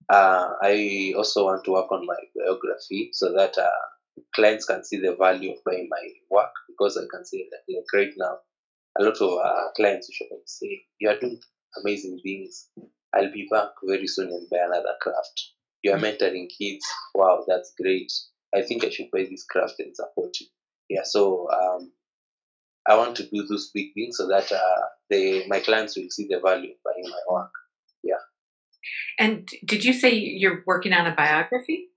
uh, 0.09 0.55
I 0.63 1.15
also 1.17 1.45
want 1.45 1.65
to 1.65 1.73
work 1.73 1.91
on 1.91 2.07
my 2.07 2.17
biography 2.37 3.11
so 3.13 3.33
that 3.33 3.57
uh, 3.59 3.71
clients 4.35 4.67
can 4.67 4.85
see 4.85 4.99
the 4.99 5.17
value 5.17 5.53
of 5.53 5.65
buying 5.65 5.89
my 5.91 6.09
work 6.31 6.53
because 6.69 6.97
I 6.97 7.05
can 7.11 7.25
say 7.25 7.47
that 7.51 7.73
like 7.73 7.87
right 7.95 8.13
now, 8.17 8.39
a 8.99 9.03
lot 9.03 9.17
of 9.21 9.39
uh, 9.39 9.71
clients 9.75 10.09
usually 10.09 10.41
say, 10.45 10.83
You 10.99 11.11
are 11.11 11.19
doing 11.19 11.41
amazing 11.83 12.21
things. 12.23 12.69
I'll 13.15 13.33
be 13.33 13.49
back 13.51 13.69
very 13.85 14.07
soon 14.07 14.29
and 14.29 14.49
buy 14.51 14.59
another 14.65 14.95
craft. 15.01 15.53
You 15.83 15.93
are 15.93 15.99
mentoring 15.99 16.49
kids. 16.57 16.85
Wow, 17.15 17.45
that's 17.47 17.73
great. 17.81 18.11
I 18.55 18.63
think 18.63 18.85
I 18.85 18.91
should 18.91 19.11
buy 19.11 19.27
this 19.29 19.45
craft 19.45 19.75
and 19.81 19.95
support 19.95 20.37
you. 20.41 20.47
Yeah, 20.89 21.03
so 21.05 21.49
um, 21.51 21.93
I 22.87 22.97
want 22.97 23.17
to 23.17 23.25
do 23.25 23.47
those 23.49 23.71
big 23.73 23.95
things 23.95 24.17
so 24.17 24.29
that 24.29 24.51
uh, 24.53 24.83
they, 25.11 25.47
my 25.47 25.61
clients 25.61 25.97
will 25.97 26.09
see 26.11 26.27
the 26.29 26.41
value 26.41 26.71
of 26.71 26.77
buying 26.85 27.05
my 27.05 27.21
work. 27.35 27.51
Yeah. 28.03 28.23
And 29.19 29.49
did 29.65 29.85
you 29.85 29.93
say 29.93 30.15
you're 30.15 30.63
working 30.67 30.93
on 30.93 31.07
a 31.07 31.15
biography? 31.15 31.89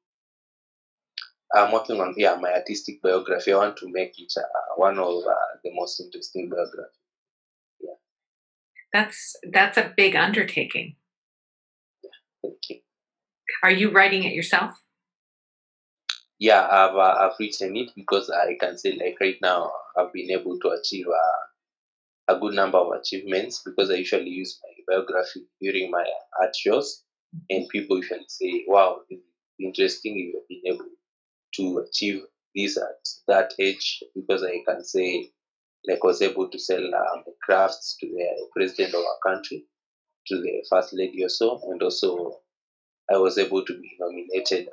I'm 1.54 1.72
working 1.72 2.02
on 2.02 2.14
yeah 2.18 2.36
my 2.40 2.52
artistic 2.52 3.02
biography. 3.02 3.54
I 3.54 3.58
want 3.58 3.78
to 3.78 3.88
make 3.90 4.20
it 4.20 4.34
uh, 4.38 4.42
one 4.76 4.98
of 4.98 5.24
uh, 5.24 5.58
the 5.64 5.72
most 5.74 6.02
interesting 6.02 6.50
biographies. 6.50 7.00
Yeah, 7.80 7.96
that's 8.92 9.36
that's 9.52 9.78
a 9.78 9.94
big 9.96 10.16
undertaking. 10.16 10.96
Yeah, 12.46 12.50
thank 12.50 12.70
you. 12.70 12.80
Are 13.64 13.72
you 13.72 13.92
writing 13.92 14.24
it 14.24 14.34
yourself? 14.34 14.76
Yeah, 16.40 16.68
I've 16.70 16.96
uh, 16.96 17.16
I've 17.20 17.40
written 17.40 17.76
it 17.78 17.92
because 17.96 18.30
I 18.30 18.56
can 18.60 18.78
say 18.78 18.92
like 18.92 19.18
right 19.22 19.38
now 19.42 19.72
I've 19.98 20.12
been 20.12 20.32
able 20.32 20.60
to 20.60 20.70
achieve 20.70 21.06
uh, 21.08 22.36
a 22.36 22.40
good 22.40 22.54
number 22.54 22.78
of 22.78 22.92
achievements 23.00 23.62
because 23.66 23.90
I 23.90 23.96
usually 23.96 24.30
use 24.30 24.60
my 24.64 24.96
biography 24.96 25.46
during 25.62 25.92
my 25.92 26.06
art 26.42 26.56
shows 26.56 27.04
and 27.50 27.70
people 27.70 27.98
usually 27.98 28.26
say, 28.28 28.66
"Wow, 28.68 29.02
it's 29.10 29.24
interesting 29.60 30.16
you 30.16 30.40
have 30.40 30.48
been 30.50 30.74
able 30.74 30.90
to 31.56 31.86
achieve 31.88 32.24
this 32.54 32.78
at 32.78 33.08
that 33.28 33.54
age." 33.60 34.04
Because 34.14 34.44
I 34.44 34.60
can 34.68 34.84
say, 34.84 35.32
like, 35.88 36.00
I 36.04 36.08
was 36.08 36.22
able 36.22 36.50
to 36.50 36.60
sell 36.60 36.84
um, 36.84 37.24
crafts 37.44 37.96
to 38.02 38.08
the 38.08 38.48
president 38.56 38.94
of 38.94 39.02
our 39.06 39.34
country, 39.34 39.66
to 40.28 40.42
the 40.42 40.66
first 40.70 40.94
lady 40.94 41.24
or 41.24 41.30
so, 41.30 41.62
and 41.70 41.82
also 41.82 42.40
I 43.12 43.18
was 43.18 43.38
able 43.38 43.64
to 43.66 43.74
be 43.74 43.92
nominated 44.00 44.68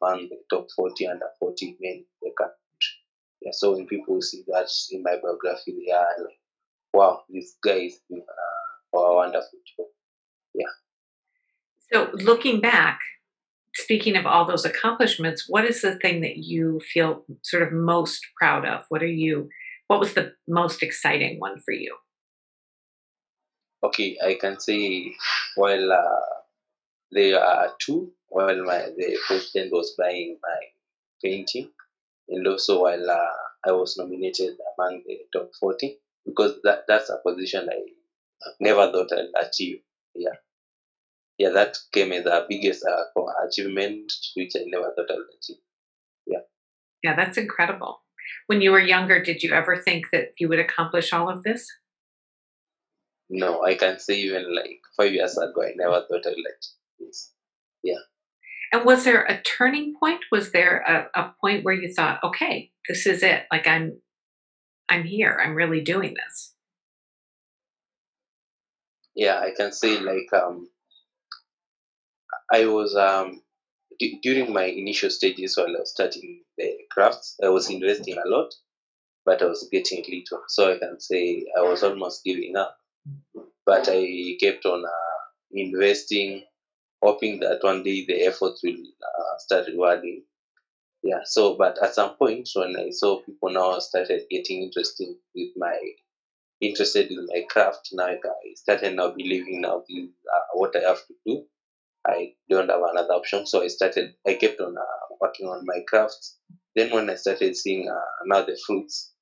among 0.00 0.28
the 0.28 0.38
top 0.50 0.68
40 0.76 1.06
under 1.08 1.26
40 1.38 1.76
men 1.80 1.92
in 1.92 2.04
the 2.22 2.30
country. 2.36 2.56
Yeah, 3.42 3.52
so 3.52 3.72
when 3.72 3.86
people 3.86 4.20
see 4.20 4.44
that 4.48 4.68
in 4.90 5.02
my 5.02 5.16
biography, 5.22 5.82
they 5.86 5.92
are 5.92 6.06
like, 6.18 6.38
"Wow, 6.92 7.24
this 7.30 7.56
guy 7.64 7.88
is 7.88 8.00
uh, 8.12 8.98
a 8.98 9.14
wonderful 9.14 9.58
job." 9.76 9.86
Yeah. 10.54 10.68
So, 11.92 12.10
looking 12.12 12.60
back, 12.60 13.00
speaking 13.74 14.16
of 14.16 14.26
all 14.26 14.44
those 14.44 14.64
accomplishments, 14.64 15.46
what 15.48 15.64
is 15.64 15.80
the 15.80 15.96
thing 15.96 16.20
that 16.20 16.36
you 16.36 16.80
feel 16.92 17.24
sort 17.42 17.62
of 17.62 17.72
most 17.72 18.20
proud 18.38 18.66
of? 18.66 18.84
What 18.90 19.02
are 19.02 19.06
you, 19.06 19.48
what 19.86 20.00
was 20.00 20.14
the 20.14 20.34
most 20.46 20.82
exciting 20.82 21.40
one 21.40 21.60
for 21.64 21.72
you? 21.72 21.96
Okay, 23.82 24.18
I 24.22 24.34
can 24.34 24.60
say, 24.60 25.14
while 25.56 25.92
uh, 25.92 26.20
there 27.10 27.42
are 27.42 27.72
two, 27.80 28.12
while 28.28 28.62
my 28.64 28.90
the 28.96 29.18
president 29.26 29.72
was 29.72 29.94
buying 29.98 30.38
my 30.42 30.58
painting, 31.22 31.70
and 32.28 32.46
also 32.46 32.82
while 32.82 33.10
uh, 33.10 33.68
I 33.68 33.72
was 33.72 33.96
nominated 33.96 34.56
among 34.78 35.02
the 35.06 35.18
top 35.32 35.50
40, 35.58 35.98
because 36.26 36.60
that, 36.64 36.84
that's 36.86 37.10
a 37.10 37.18
position 37.26 37.68
I 37.70 37.80
never 38.60 38.90
thought 38.92 39.12
I'd 39.12 39.46
achieve. 39.46 39.80
Yeah 40.14 40.34
yeah, 41.40 41.48
that 41.54 41.78
came 41.90 42.12
as 42.12 42.24
the 42.24 42.44
biggest 42.50 42.84
uh, 42.84 43.22
achievement, 43.48 44.12
which 44.36 44.52
I 44.54 44.60
never 44.66 44.92
thought 44.94 45.10
I 45.10 45.14
would 45.14 45.34
achieve. 45.38 45.56
Yeah. 46.26 46.40
Yeah, 47.02 47.16
that's 47.16 47.38
incredible. 47.38 48.02
When 48.46 48.60
you 48.60 48.72
were 48.72 48.80
younger, 48.80 49.22
did 49.22 49.42
you 49.42 49.54
ever 49.54 49.74
think 49.78 50.10
that 50.12 50.34
you 50.38 50.50
would 50.50 50.58
accomplish 50.58 51.14
all 51.14 51.30
of 51.30 51.42
this? 51.42 51.66
No, 53.30 53.64
I 53.64 53.76
can 53.76 54.00
say 54.00 54.16
even 54.22 54.54
like 54.54 54.80
five 54.96 55.12
years 55.12 55.38
ago, 55.38 55.62
I 55.62 55.72
never 55.76 56.00
thought 56.00 56.26
I 56.26 56.30
would 56.30 56.44
like 56.44 56.64
this. 56.98 57.32
Yeah. 57.82 58.00
And 58.72 58.84
was 58.84 59.04
there 59.04 59.24
a 59.24 59.40
turning 59.42 59.94
point? 59.98 60.20
Was 60.32 60.52
there 60.52 60.78
a, 61.14 61.20
a 61.20 61.34
point 61.40 61.64
where 61.64 61.74
you 61.74 61.92
thought, 61.92 62.20
okay, 62.24 62.72
this 62.88 63.06
is 63.06 63.22
it? 63.22 63.44
Like 63.50 63.66
I'm, 63.66 64.00
I'm 64.88 65.04
here. 65.04 65.40
I'm 65.42 65.54
really 65.54 65.80
doing 65.80 66.14
this. 66.14 66.54
Yeah, 69.14 69.38
I 69.38 69.52
can 69.56 69.72
say 69.72 70.00
like 70.00 70.32
um, 70.32 70.68
I 72.52 72.66
was 72.66 72.96
um, 72.96 73.42
d- 73.98 74.18
during 74.22 74.52
my 74.52 74.64
initial 74.64 75.10
stages 75.10 75.56
while 75.56 75.68
I 75.68 75.80
was 75.80 75.92
starting 75.92 76.42
the 76.58 76.78
crafts, 76.90 77.36
I 77.44 77.48
was 77.48 77.70
investing 77.70 78.16
a 78.18 78.28
lot, 78.28 78.52
but 79.24 79.42
I 79.42 79.46
was 79.46 79.68
getting 79.70 80.02
little. 80.08 80.42
So 80.48 80.72
I 80.72 80.78
can 80.78 80.98
say 81.00 81.44
I 81.56 81.62
was 81.62 81.82
almost 81.84 82.24
giving 82.24 82.56
up. 82.56 82.76
But 83.66 83.88
I 83.88 84.36
kept 84.40 84.64
on 84.66 84.84
uh, 84.84 85.18
investing, 85.52 86.44
hoping 87.02 87.40
that 87.40 87.62
one 87.62 87.82
day 87.82 88.04
the 88.06 88.22
effort 88.26 88.54
will 88.62 88.74
uh, 88.74 89.38
start 89.38 89.66
rewarding. 89.68 90.24
Yeah. 91.02 91.20
So, 91.24 91.56
but 91.56 91.82
at 91.82 91.94
some 91.94 92.16
point 92.16 92.48
when 92.54 92.76
I 92.76 92.90
saw 92.90 93.20
people 93.22 93.50
now 93.50 93.78
started 93.78 94.22
getting 94.30 94.62
interested 94.62 95.08
with 95.34 95.50
my 95.56 95.78
interested 96.60 97.10
in 97.10 97.26
my 97.26 97.42
craft, 97.48 97.88
now 97.92 98.06
I 98.06 98.18
started 98.54 98.94
now 98.94 99.10
believing 99.10 99.62
now 99.62 99.82
this, 99.88 100.08
uh, 100.34 100.40
what 100.54 100.76
I 100.76 100.80
have 100.88 100.98
to 101.06 101.14
do 101.26 101.44
I 102.06 102.34
don't 102.48 102.70
have 102.70 102.80
another 102.82 103.14
option. 103.14 103.46
So 103.46 103.62
I 103.62 103.68
started, 103.68 104.14
I 104.26 104.34
kept 104.34 104.60
on 104.60 104.76
uh, 104.76 105.14
working 105.20 105.48
on 105.48 105.64
my 105.66 105.80
crafts. 105.86 106.38
Then 106.74 106.90
when 106.92 107.10
I 107.10 107.16
started 107.16 107.56
seeing 107.56 107.88
uh, 107.88 108.00
now 108.24 108.42
the 108.42 108.58
fruits, 108.66 109.12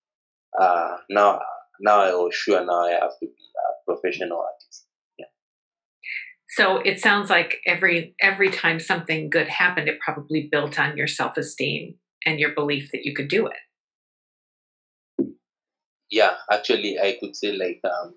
uh, 0.59 0.99
now 1.11 1.41
now 1.81 2.01
I 2.01 2.13
was 2.13 2.35
sure 2.35 2.65
now 2.65 2.87
I 2.87 2.93
have 2.93 3.19
to 3.21 3.27
be 3.27 3.27
a 3.27 3.68
professional 3.89 4.39
artist. 4.39 4.87
Yeah. 5.19 5.27
So 6.57 6.79
it 6.79 7.01
sounds 7.01 7.31
like 7.31 7.57
every 7.67 8.15
every 8.21 8.51
time 8.51 8.81
something 8.81 9.31
good 9.31 9.49
happened, 9.49 9.89
it 9.89 10.01
probably 10.01 10.49
built 10.51 10.79
on 10.79 10.97
your 10.97 11.07
self 11.07 11.37
esteem 11.37 11.95
and 12.27 12.39
your 12.39 12.55
belief 12.55 12.91
that 12.93 13.05
you 13.05 13.15
could 13.15 13.29
do 13.29 13.47
it. 13.47 13.63
Yeah, 16.11 16.35
actually, 16.51 16.99
I 16.99 17.17
could 17.21 17.37
say 17.37 17.53
like 17.53 17.81
um, 17.85 18.15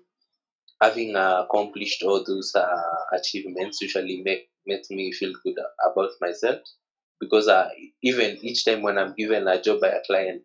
having 0.82 1.14
uh, 1.14 1.44
accomplished 1.44 2.02
all 2.02 2.24
those 2.26 2.54
uh, 2.54 2.82
achievements 3.12 3.80
usually 3.80 4.22
make 4.24 4.48
makes 4.66 4.90
me 4.90 5.12
feel 5.12 5.32
good 5.44 5.56
about 5.84 6.10
myself 6.20 6.60
because 7.20 7.48
uh, 7.48 7.68
even 8.02 8.38
each 8.42 8.64
time 8.64 8.82
when 8.82 8.98
I'm 8.98 9.14
given 9.14 9.46
a 9.46 9.62
job 9.62 9.80
by 9.80 9.88
a 9.88 10.02
client, 10.06 10.42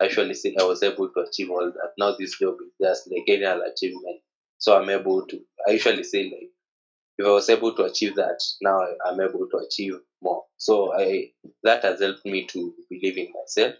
I 0.00 0.06
actually 0.06 0.34
say 0.34 0.56
I 0.58 0.64
was 0.64 0.82
able 0.82 1.08
to 1.08 1.20
achieve 1.20 1.50
all 1.50 1.72
that. 1.72 1.92
Now 1.98 2.16
this 2.18 2.38
job 2.38 2.54
is 2.64 2.72
just 2.82 3.10
like 3.10 3.24
any 3.28 3.44
other 3.44 3.64
achievement. 3.64 4.20
So 4.58 4.76
I'm 4.80 4.88
able 4.88 5.26
to, 5.26 5.40
I 5.66 5.72
usually 5.72 6.02
say 6.02 6.24
like, 6.24 6.50
if 7.18 7.26
I 7.26 7.30
was 7.30 7.48
able 7.48 7.74
to 7.74 7.84
achieve 7.84 8.16
that, 8.16 8.38
now 8.60 8.80
I'm 9.06 9.20
able 9.20 9.48
to 9.50 9.58
achieve 9.58 9.94
more. 10.22 10.44
So 10.58 10.94
I, 10.94 11.30
that 11.62 11.82
has 11.82 12.00
helped 12.00 12.26
me 12.26 12.46
to 12.48 12.74
believe 12.90 13.16
in 13.16 13.32
myself. 13.32 13.74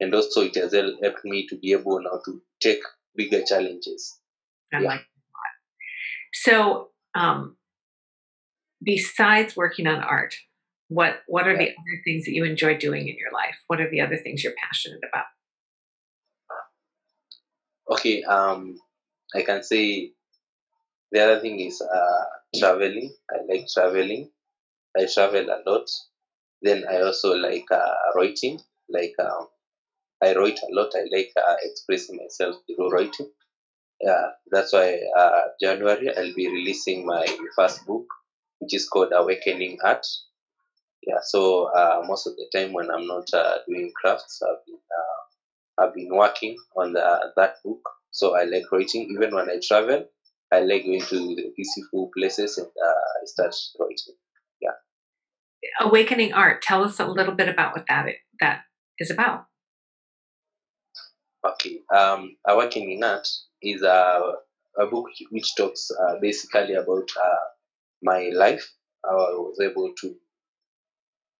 And 0.00 0.14
also 0.14 0.42
it 0.42 0.54
has 0.56 0.72
helped 0.72 1.24
me 1.24 1.46
to 1.48 1.56
be 1.56 1.72
able 1.72 2.00
now 2.00 2.20
to 2.24 2.42
take 2.60 2.80
bigger 3.16 3.42
challenges. 3.42 4.18
I 4.72 4.80
yeah. 4.80 4.88
like 4.88 5.00
that. 5.00 5.06
So, 6.34 6.90
um, 7.14 7.56
besides 8.82 9.56
working 9.56 9.86
on 9.86 10.02
art, 10.02 10.34
what 10.88 11.20
what 11.26 11.48
are 11.48 11.56
the 11.56 11.70
other 11.70 12.00
things 12.04 12.24
that 12.24 12.32
you 12.32 12.44
enjoy 12.44 12.76
doing 12.76 13.08
in 13.08 13.16
your 13.16 13.32
life? 13.32 13.56
What 13.66 13.80
are 13.80 13.90
the 13.90 14.00
other 14.00 14.16
things 14.16 14.44
you're 14.44 14.52
passionate 14.62 15.00
about? 15.10 15.24
Okay, 17.90 18.22
um, 18.24 18.78
I 19.34 19.42
can 19.42 19.62
say 19.62 20.12
the 21.16 21.22
other 21.24 21.40
thing 21.40 21.58
is 21.60 21.80
uh, 21.80 22.24
traveling. 22.58 23.14
I 23.30 23.36
like 23.48 23.66
traveling. 23.72 24.30
I 24.98 25.06
travel 25.12 25.46
a 25.48 25.58
lot. 25.70 25.88
Then 26.62 26.84
I 26.90 27.00
also 27.00 27.34
like 27.34 27.64
uh, 27.70 27.94
writing. 28.14 28.60
Like 28.90 29.14
um, 29.18 29.48
I 30.22 30.34
write 30.34 30.58
a 30.62 30.74
lot. 30.74 30.92
I 30.94 31.06
like 31.10 31.32
uh, 31.36 31.56
expressing 31.62 32.18
myself 32.18 32.56
through 32.66 32.90
writing. 32.90 33.30
Yeah, 34.00 34.26
that's 34.50 34.74
why 34.74 35.00
uh, 35.18 35.42
January 35.60 36.14
I'll 36.14 36.34
be 36.34 36.48
releasing 36.48 37.06
my 37.06 37.26
first 37.56 37.86
book, 37.86 38.06
which 38.58 38.74
is 38.74 38.88
called 38.88 39.12
Awakening 39.16 39.78
Art. 39.82 40.06
Yeah, 41.06 41.20
so 41.22 41.70
uh, 41.74 42.02
most 42.06 42.26
of 42.26 42.34
the 42.36 42.46
time 42.54 42.74
when 42.74 42.90
I'm 42.90 43.06
not 43.06 43.28
uh, 43.32 43.58
doing 43.66 43.90
crafts, 44.00 44.42
I've 44.42 44.64
been 44.66 44.78
I've 45.78 45.94
been 45.94 46.14
working 46.14 46.56
on 46.76 46.92
the, 46.92 47.32
that 47.36 47.56
book. 47.64 47.80
So 48.10 48.36
I 48.36 48.44
like 48.44 48.70
writing. 48.72 49.10
Even 49.14 49.34
when 49.34 49.50
I 49.50 49.58
travel, 49.66 50.06
I 50.52 50.60
like 50.60 50.84
going 50.84 51.00
to 51.00 51.34
the 51.34 51.52
peaceful 51.56 52.10
places 52.16 52.58
and 52.58 52.66
uh, 52.66 52.88
I 53.22 53.24
start 53.24 53.54
writing. 53.80 54.14
Yeah. 54.60 54.70
Awakening 55.80 56.32
Art. 56.32 56.62
Tell 56.62 56.84
us 56.84 57.00
a 57.00 57.06
little 57.06 57.34
bit 57.34 57.48
about 57.48 57.74
what 57.74 57.86
that 57.88 58.06
that 58.40 58.60
is 58.98 59.10
about. 59.10 59.46
Okay, 61.44 61.80
um, 61.94 62.36
Awakening 62.46 63.02
Art 63.04 63.28
is 63.62 63.82
a, 63.82 64.32
a 64.78 64.86
book 64.86 65.06
which 65.30 65.54
talks 65.56 65.90
uh, 65.90 66.14
basically 66.20 66.74
about 66.74 67.08
uh, 67.20 67.46
my 68.02 68.30
life. 68.32 68.72
How 69.04 69.16
I 69.16 69.32
was 69.32 69.58
able 69.62 69.92
to 70.00 70.16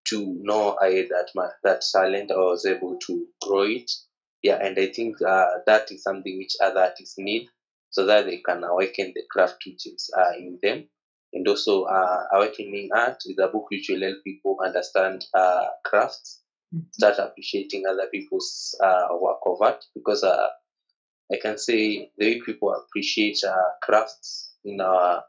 to 0.09 0.39
know 0.43 0.77
I 0.81 0.91
had 0.91 1.09
that 1.09 1.31
my, 1.35 1.49
that 1.65 1.83
talent. 1.93 2.31
I 2.31 2.37
was 2.37 2.67
able 2.67 2.99
to 3.07 3.27
grow 3.43 3.63
it. 3.63 3.91
Yeah, 4.43 4.59
and 4.63 4.79
I 4.79 4.87
think 4.87 5.21
uh, 5.23 5.47
that 5.67 5.91
is 5.91 6.03
something 6.03 6.39
which 6.39 6.55
other 6.63 6.81
artists 6.81 7.17
need 7.19 7.49
so 7.97 8.05
that 8.05 8.27
they 8.27 8.37
can 8.45 8.63
awaken 8.63 9.11
the 9.15 9.23
craft 9.31 9.57
which 9.65 9.87
is 9.87 10.11
uh, 10.15 10.33
in 10.37 10.59
them. 10.63 10.85
And 11.33 11.49
also, 11.49 11.85
uh, 11.85 12.25
Awakening 12.35 12.91
Art 12.95 13.23
is 13.25 13.39
a 13.39 13.49
book 13.49 13.71
which 13.71 13.89
will 13.89 14.03
help 14.03 14.19
people 14.23 14.59
understand 14.63 15.25
uh, 15.33 15.65
crafts, 15.83 16.43
start 16.93 17.19
appreciating 17.19 17.85
other 17.87 18.07
people's 18.13 18.79
uh, 18.85 19.09
work 19.19 19.39
of 19.47 19.63
art. 19.63 19.83
Because 19.95 20.23
uh, 20.25 20.49
I 21.33 21.39
can 21.41 21.57
say 21.57 22.11
the 22.19 22.27
way 22.27 22.41
people 22.45 22.75
appreciate 22.75 23.39
uh, 23.43 23.71
crafts 23.83 24.53
in 24.63 24.83
our 24.83 25.25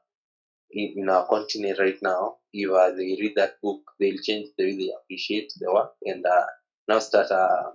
in, 0.71 0.95
in 0.97 1.09
our 1.09 1.25
continent 1.25 1.79
right 1.79 1.97
now, 2.01 2.35
if 2.51 2.69
uh, 2.69 2.91
they 2.91 3.17
read 3.21 3.33
that 3.37 3.61
book, 3.63 3.79
they'll 3.97 4.21
change 4.21 4.49
the 4.57 4.65
way 4.65 4.75
they 4.75 4.91
appreciate 5.01 5.53
the 5.57 5.71
work 5.71 5.93
and 6.03 6.25
uh, 6.25 6.45
now 6.89 6.99
start 6.99 7.31
uh, 7.31 7.71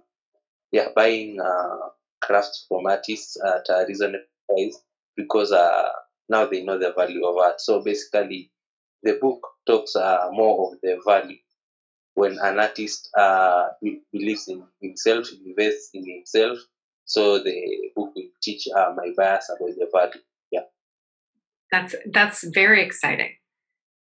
yeah 0.71 0.89
buying 0.95 1.41
uh, 1.41 1.89
crafts 2.21 2.67
from 2.69 2.87
artists 2.87 3.39
at 3.43 3.65
a 3.71 3.87
reasonable 3.89 4.25
price 4.55 4.79
because 5.17 5.53
uh, 5.53 5.89
now 6.29 6.47
they 6.47 6.63
know 6.65 6.79
the 6.79 6.93
value 6.97 7.25
of 7.27 7.37
art. 7.37 7.61
So 7.61 7.83
basically, 7.83 8.51
the 9.03 9.19
book 9.21 9.41
talks 9.67 9.97
uh, 9.97 10.29
more 10.33 10.73
of 10.73 10.79
the 10.83 11.01
value 11.07 11.37
when 12.15 12.39
an 12.43 12.59
artist 12.59 13.09
uh, 13.17 13.69
believes 14.13 14.49
in 14.49 14.63
himself, 14.81 15.29
invests 15.45 15.91
in 15.95 16.05
himself. 16.07 16.59
So 17.05 17.39
the 17.43 17.91
book 17.97 18.13
will 18.15 18.29
teach 18.43 18.69
uh, 18.75 18.93
my 18.97 19.09
buyers 19.17 19.51
about 19.51 19.71
the 19.77 19.89
value. 19.93 20.21
Yeah, 20.51 20.61
That's 21.71 21.95
that's 22.13 22.45
very 22.45 22.83
exciting. 22.85 23.33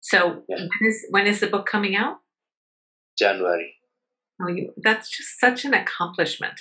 So 0.00 0.44
Yeah. 0.48 0.56
when 0.58 0.88
is 0.90 1.06
when 1.10 1.26
is 1.26 1.40
the 1.40 1.46
book 1.48 1.66
coming 1.66 1.96
out? 1.96 2.18
January. 3.18 3.74
Oh, 4.40 4.48
you, 4.48 4.72
that's 4.76 5.08
just 5.10 5.38
such 5.38 5.64
an 5.64 5.74
accomplishment. 5.74 6.60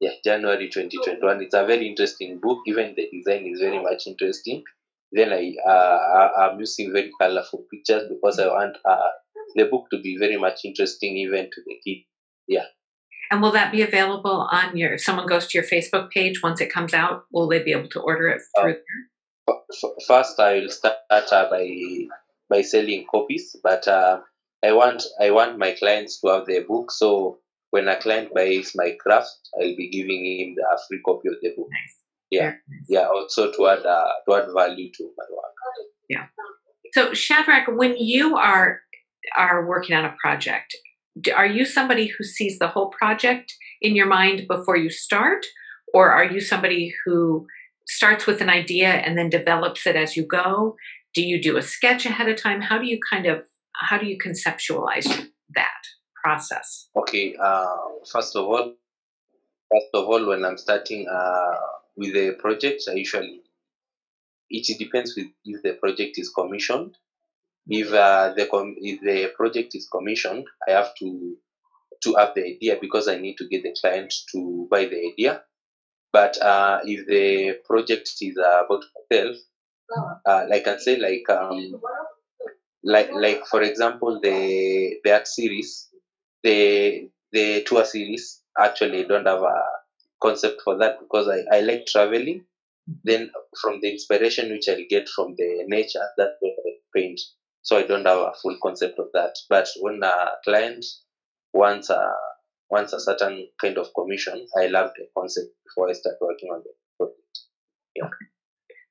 Yeah, 0.00 0.12
January 0.24 0.68
2021. 0.68 1.42
It's 1.42 1.54
a 1.54 1.66
very 1.66 1.88
interesting 1.88 2.38
book. 2.40 2.58
Even 2.66 2.94
the 2.96 3.08
design 3.12 3.46
is 3.46 3.60
very 3.60 3.82
much 3.82 4.06
interesting. 4.06 4.62
Then 5.10 5.32
I, 5.32 5.54
uh, 5.66 5.70
I- 5.70 6.32
I'm 6.50 6.58
using 6.60 6.92
very 6.92 7.10
colorful 7.20 7.64
pictures 7.70 8.04
because 8.08 8.38
I 8.38 8.46
want 8.46 8.76
uh, 8.84 9.08
the 9.56 9.64
book 9.64 9.86
to 9.90 10.00
be 10.00 10.16
very 10.18 10.36
much 10.36 10.60
interesting 10.64 11.16
even 11.16 11.46
to 11.52 11.60
the 11.66 11.76
kid. 11.84 12.02
Yeah. 12.46 12.66
And 13.30 13.42
will 13.42 13.52
that 13.52 13.72
be 13.72 13.82
available 13.82 14.48
on 14.52 14.76
your? 14.76 14.94
If 14.94 15.02
someone 15.02 15.26
goes 15.26 15.48
to 15.48 15.58
your 15.58 15.66
Facebook 15.66 16.10
page 16.10 16.42
once 16.42 16.60
it 16.60 16.72
comes 16.72 16.94
out, 16.94 17.24
will 17.32 17.48
they 17.48 17.62
be 17.62 17.72
able 17.72 17.88
to 17.90 18.00
order 18.00 18.28
it 18.28 18.40
Oh. 18.56 18.62
through? 18.62 18.76
F- 19.48 19.56
f- 19.84 20.06
First, 20.06 20.38
I 20.40 20.60
will 20.60 20.70
start 20.70 20.96
uh, 21.10 21.50
by 21.50 21.68
by 22.48 22.62
selling 22.62 23.04
copies, 23.10 23.54
but 23.62 23.86
uh, 23.88 24.20
I 24.64 24.72
want 24.72 25.02
I 25.20 25.30
want 25.30 25.58
my 25.58 25.72
clients 25.72 26.20
to 26.20 26.28
have 26.28 26.46
their 26.46 26.64
book. 26.64 26.90
So 26.90 27.40
when 27.70 27.88
a 27.88 28.00
client 28.00 28.34
buys 28.34 28.72
my 28.74 28.96
craft, 29.00 29.38
I'll 29.54 29.76
be 29.76 29.90
giving 29.90 30.24
him 30.24 30.54
the 30.56 30.62
a 30.62 30.78
free 30.88 31.00
copy 31.04 31.28
of 31.28 31.34
the 31.42 31.50
book. 31.56 31.68
Nice. 31.70 31.96
Yeah. 32.30 32.50
Nice. 32.50 32.86
Yeah, 32.88 33.06
also 33.08 33.50
to 33.52 33.66
add 33.68 33.84
uh, 33.86 34.08
to 34.28 34.34
add 34.34 34.48
value 34.54 34.90
to 34.92 35.04
my 35.16 35.24
work. 35.30 35.54
Yeah. 36.08 36.26
So 36.92 37.12
Shadrach, 37.12 37.68
when 37.68 37.96
you 37.96 38.36
are 38.36 38.80
are 39.36 39.66
working 39.66 39.96
on 39.96 40.04
a 40.04 40.14
project, 40.20 40.76
are 41.36 41.46
you 41.46 41.64
somebody 41.64 42.06
who 42.06 42.24
sees 42.24 42.58
the 42.58 42.68
whole 42.68 42.90
project 42.90 43.52
in 43.82 43.94
your 43.94 44.06
mind 44.06 44.46
before 44.48 44.76
you 44.76 44.90
start, 44.90 45.44
or 45.92 46.10
are 46.10 46.24
you 46.24 46.40
somebody 46.40 46.94
who 47.04 47.46
starts 47.86 48.26
with 48.26 48.40
an 48.40 48.50
idea 48.50 48.88
and 48.88 49.16
then 49.16 49.30
develops 49.30 49.86
it 49.86 49.96
as 49.96 50.16
you 50.16 50.26
go? 50.26 50.76
Do 51.14 51.22
you 51.22 51.42
do 51.42 51.56
a 51.56 51.62
sketch 51.62 52.06
ahead 52.06 52.28
of 52.28 52.40
time? 52.40 52.60
How 52.60 52.78
do 52.78 52.86
you 52.86 52.98
kind 53.10 53.26
of 53.26 53.42
how 53.74 53.98
do 53.98 54.06
you 54.06 54.18
conceptualize 54.18 55.28
that 55.54 55.82
process? 56.22 56.88
Okay. 56.96 57.36
Uh, 57.40 57.76
first 58.10 58.36
of 58.36 58.44
all, 58.44 58.74
first 59.70 59.90
of 59.94 60.04
all, 60.04 60.26
when 60.26 60.44
I'm 60.44 60.58
starting 60.58 61.06
uh, 61.08 61.56
with 61.96 62.14
a 62.14 62.32
project, 62.38 62.82
I 62.88 62.94
usually 62.94 63.42
it 64.50 64.78
depends 64.78 65.14
with 65.16 65.26
if 65.44 65.62
the 65.62 65.74
project 65.74 66.18
is 66.18 66.30
commissioned. 66.30 66.96
If 67.66 67.92
uh, 67.92 68.32
the 68.34 68.46
com- 68.46 68.76
if 68.78 69.00
the 69.00 69.32
project 69.36 69.74
is 69.74 69.88
commissioned, 69.88 70.46
I 70.66 70.72
have 70.72 70.94
to 70.96 71.36
to 72.02 72.14
have 72.14 72.34
the 72.34 72.44
idea 72.44 72.78
because 72.80 73.08
I 73.08 73.18
need 73.18 73.36
to 73.38 73.48
get 73.48 73.62
the 73.62 73.76
client 73.78 74.14
to 74.32 74.66
buy 74.70 74.86
the 74.86 75.12
idea. 75.12 75.42
But 76.12 76.40
uh, 76.40 76.80
if 76.84 77.06
the 77.06 77.58
project 77.66 78.10
is 78.22 78.36
about 78.38 78.84
myself, 79.10 79.36
uh, 80.24 80.46
like 80.48 80.66
I 80.66 80.78
say, 80.78 80.98
like 80.98 81.28
um, 81.28 81.80
like 82.82 83.10
like 83.12 83.44
for 83.46 83.62
example, 83.62 84.20
the 84.20 84.96
the 85.04 85.12
art 85.12 85.28
series, 85.28 85.88
the 86.42 87.10
the 87.32 87.64
tour 87.64 87.84
series 87.84 88.42
actually 88.58 89.04
don't 89.04 89.26
have 89.26 89.42
a 89.42 89.62
concept 90.22 90.62
for 90.62 90.78
that 90.78 90.98
because 91.00 91.28
I, 91.28 91.56
I 91.56 91.60
like 91.60 91.86
traveling. 91.86 92.44
Then 93.04 93.30
from 93.60 93.80
the 93.82 93.92
inspiration 93.92 94.50
which 94.50 94.68
I'll 94.68 94.76
get 94.88 95.08
from 95.08 95.34
the 95.36 95.64
nature, 95.66 96.06
that's 96.16 96.36
what 96.40 96.54
I 96.66 96.70
paint. 96.94 97.20
So 97.62 97.76
I 97.76 97.82
don't 97.82 98.06
have 98.06 98.18
a 98.18 98.32
full 98.42 98.56
concept 98.62 98.98
of 98.98 99.08
that. 99.12 99.36
But 99.50 99.68
when 99.80 100.02
a 100.02 100.14
client 100.44 100.84
wants 101.52 101.90
a 101.90 102.12
wants 102.70 102.92
a 102.92 103.00
certain 103.00 103.48
kind 103.60 103.78
of 103.78 103.88
commission, 103.94 104.46
I 104.58 104.66
love 104.66 104.90
the 104.96 105.06
concept 105.16 105.48
before 105.64 105.88
I 105.90 105.92
start 105.92 106.16
working 106.20 106.50
on 106.50 106.62
the 106.64 106.70
project. 106.96 108.14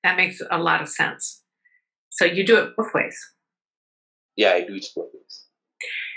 That 0.04 0.18
makes 0.18 0.42
a 0.50 0.58
lot 0.58 0.82
of 0.82 0.90
sense. 0.90 1.44
So 2.10 2.26
you 2.26 2.46
do 2.46 2.58
it 2.58 2.76
both 2.76 2.94
ways. 2.94 3.18
Yeah, 4.36 4.52
I 4.52 4.62
do 4.62 4.76
it 4.76 4.86
both 4.96 5.10
ways. 5.14 5.44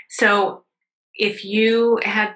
So, 0.09 0.65
if 1.21 1.45
you 1.45 1.99
had 2.03 2.33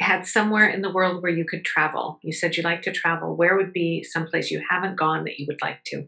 had 0.00 0.26
somewhere 0.26 0.68
in 0.68 0.82
the 0.82 0.90
world 0.92 1.22
where 1.22 1.30
you 1.40 1.44
could 1.48 1.64
travel, 1.64 2.18
you 2.22 2.32
said 2.32 2.56
you 2.56 2.64
like 2.64 2.82
to 2.82 2.90
travel. 2.92 3.36
Where 3.36 3.56
would 3.56 3.72
be 3.72 4.02
someplace 4.02 4.50
you 4.50 4.60
haven't 4.68 4.96
gone 4.98 5.22
that 5.24 5.38
you 5.38 5.46
would 5.48 5.62
like 5.62 5.84
to? 5.90 6.06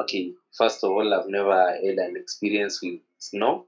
Okay, 0.00 0.32
first 0.56 0.84
of 0.84 0.90
all, 0.90 1.12
I've 1.12 1.28
never 1.28 1.58
had 1.72 1.98
an 2.06 2.14
experience 2.16 2.78
with 2.82 3.00
snow, 3.18 3.66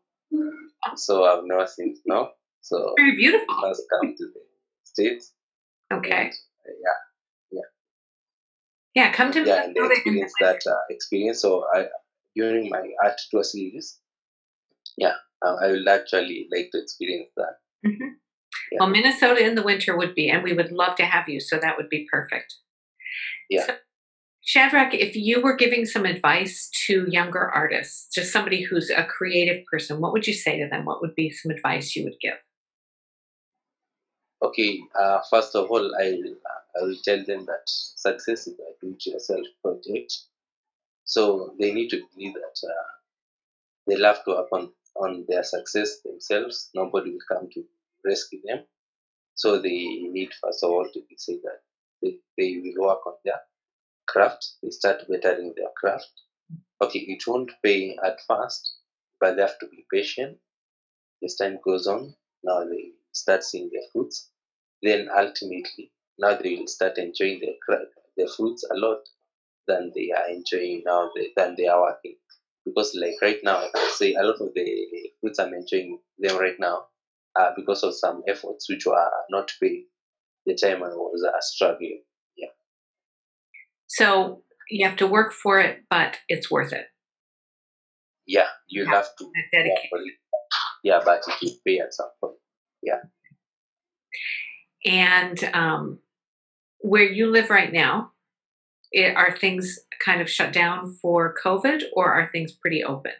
so 0.95 1.25
I've 1.25 1.45
never 1.45 1.67
seen 1.67 1.97
snow. 2.05 2.31
So 2.61 2.95
Very 2.99 3.17
beautiful. 3.17 3.55
first 3.63 3.83
come 3.91 4.15
to 4.17 4.25
the 4.35 4.41
states. 4.85 5.33
Okay. 5.93 6.23
And, 6.23 6.31
uh, 6.91 7.63
Yeah, 8.95 9.13
come 9.13 9.31
to 9.33 9.41
yeah, 9.41 9.47
yeah, 9.47 9.65
and 9.65 9.73
Minnesota 9.75 9.85
and- 9.85 9.93
experience 9.97 10.33
that 10.41 10.61
uh, 10.73 10.83
experience. 10.91 11.41
So 11.43 11.65
I 11.75 11.87
during 12.37 12.69
my 12.69 12.83
art 13.05 13.19
tour 13.31 13.45
series, 13.45 13.99
yeah, 14.97 15.15
uh, 15.45 15.57
I 15.63 15.69
would 15.69 15.89
actually 15.89 16.49
like 16.53 16.71
to 16.73 16.81
experience 16.81 17.31
that. 17.37 17.59
Mhm. 17.87 18.17
Yeah. 18.73 18.79
Well, 18.81 18.91
Minnesota 18.91 19.47
in 19.47 19.55
the 19.55 19.63
winter 19.63 19.97
would 19.97 20.15
be, 20.15 20.29
and 20.29 20.43
we 20.43 20.53
would 20.53 20.73
love 20.73 20.97
to 20.97 21.05
have 21.05 21.29
you. 21.29 21.41
So 21.41 21.59
that 21.59 21.77
would 21.77 21.89
be 21.89 22.07
perfect. 22.11 22.57
Yeah. 23.49 23.67
So, 23.67 23.77
Shadrach, 24.45 24.95
if 24.95 25.15
you 25.15 25.41
were 25.43 25.57
giving 25.57 25.85
some 25.85 26.07
advice 26.07 26.71
to 26.87 27.07
younger 27.09 27.51
artists, 27.51 28.09
just 28.15 28.33
somebody 28.33 28.63
who's 28.63 28.91
a 28.91 29.05
creative 29.05 29.65
person, 29.71 30.01
what 30.01 30.13
would 30.13 30.27
you 30.27 30.33
say 30.33 30.59
to 30.59 30.69
them? 30.69 30.85
What 30.85 31.01
would 31.03 31.15
be 31.15 31.31
some 31.31 31.51
advice 31.51 31.95
you 31.95 32.05
would 32.05 32.19
give? 32.21 32.39
Okay, 34.43 34.81
uh, 34.99 35.21
first 35.29 35.55
of 35.55 35.71
all, 35.71 35.95
I 35.97 36.13
will, 36.13 36.37
I 36.81 36.85
will 36.85 36.97
tell 37.05 37.23
them 37.25 37.45
that 37.47 37.63
success 37.67 38.47
is 38.47 38.59
a 38.59 38.73
do-it-yourself 38.81 39.47
project. 39.63 40.15
So 41.05 41.55
they 41.59 41.73
need 41.73 41.89
to 41.91 42.03
believe 42.15 42.35
that 42.35 42.69
uh, 42.69 42.89
they'll 43.87 44.05
have 44.05 44.25
to 44.25 44.31
work 44.31 44.71
on, 45.01 45.25
their 45.29 45.43
success 45.45 46.01
themselves. 46.03 46.71
Nobody 46.75 47.13
will 47.13 47.27
come 47.29 47.49
to 47.55 47.65
rescue 48.05 48.41
them. 48.45 48.65
So 49.35 49.59
they 49.61 49.79
need, 50.17 50.33
first 50.43 50.65
of 50.65 50.71
all, 50.71 50.89
to 50.93 51.03
say 51.17 51.41
that 51.45 51.63
they, 52.03 52.19
they 52.39 52.61
will 52.63 52.87
work 52.89 53.07
on 53.07 53.15
their 53.25 53.41
craft. 54.09 54.55
They 54.63 54.71
start 54.71 55.09
bettering 55.09 55.55
their 55.57 55.71
craft. 55.77 56.11
Okay, 56.83 57.01
it 57.01 57.27
won't 57.27 57.53
pay 57.65 57.97
at 58.05 58.21
first, 58.29 58.77
but 59.21 59.37
they 59.37 59.43
have 59.43 59.59
to 59.61 59.69
be 59.69 59.87
patient. 59.93 60.39
As 61.23 61.37
time 61.37 61.61
goes 61.65 61.87
on, 61.87 62.17
now 62.43 62.65
they 62.65 62.93
start 63.13 63.45
seeing 63.45 63.71
their 63.73 63.85
fruits. 63.93 64.31
Then 64.83 65.09
ultimately, 65.17 65.93
now 66.19 66.35
they 66.37 66.57
will 66.57 66.67
start 66.67 66.99
enjoying 66.99 67.41
their 67.41 67.55
cra- 67.63 67.87
their 68.17 68.27
fruits 68.29 68.65
a 68.65 68.75
lot 68.75 69.09
than 69.69 69.93
they 69.95 70.11
are 70.13 70.29
enjoying 70.29 70.83
now 70.85 71.11
than 71.37 71.57
they 71.57 71.69
are 71.69 71.81
working. 71.83 72.17
Because 72.69 72.95
like 73.01 73.15
right 73.23 73.39
now, 73.43 73.59
I 73.59 73.71
can 73.75 73.91
say 73.93 74.15
a 74.15 74.23
lot 74.23 74.41
of 74.41 74.53
the 74.55 75.11
fruits 75.21 75.39
I'm 75.39 75.55
enjoying 75.55 75.99
them 76.19 76.39
right 76.39 76.57
now 76.59 76.87
uh, 77.39 77.51
because 77.57 77.83
of 77.83 77.95
some 77.95 78.23
efforts 78.29 78.69
which 78.69 78.87
were 78.87 79.11
not 79.31 79.51
paid 79.63 79.85
the 80.47 80.55
time 80.55 80.83
I 80.83 80.89
was 80.89 81.25
uh, 81.27 81.33
struggling. 81.41 82.03
Yeah. 82.37 82.49
So 83.89 84.43
you 84.71 84.87
have 84.87 84.97
to 84.99 85.07
work 85.07 85.33
for 85.33 85.61
it, 85.61 85.85
but 85.91 86.19
it's 86.29 86.51
worth 86.51 86.73
it. 86.73 86.87
Yeah, 88.27 88.49
you 88.69 88.85
Yeah. 88.85 88.91
have 88.91 89.09
to 89.19 89.25
That 89.53 89.65
work 89.93 90.03
it. 90.07 90.15
Yeah, 90.85 91.01
but 91.05 91.23
it 91.27 91.35
will 91.43 91.59
pay 91.67 91.81
at 91.81 91.95
some 91.95 92.11
point. 92.21 92.37
Yeah. 92.83 93.01
And 94.85 95.43
um, 95.55 96.01
where 96.81 97.03
you 97.05 97.31
live 97.31 97.51
right 97.51 97.73
now, 97.73 98.13
it, 98.93 99.17
are 99.17 99.37
things 99.37 99.79
kind 100.05 100.21
of 100.21 100.31
shut 100.31 100.53
down 100.53 100.97
for 101.01 101.35
COVID, 101.45 101.83
or 101.93 102.13
are 102.13 102.31
things 102.33 102.53
pretty 102.53 102.83
open? 102.85 103.13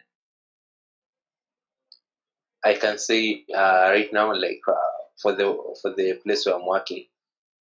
I 2.63 2.73
can 2.73 2.97
say 2.97 3.45
uh, 3.55 3.89
right 3.89 4.11
now, 4.11 4.33
like 4.33 4.61
uh, 4.67 4.73
for 5.21 5.33
the 5.33 5.55
for 5.81 5.93
the 5.95 6.19
place 6.23 6.45
where 6.45 6.55
I'm 6.55 6.65
working, 6.65 7.05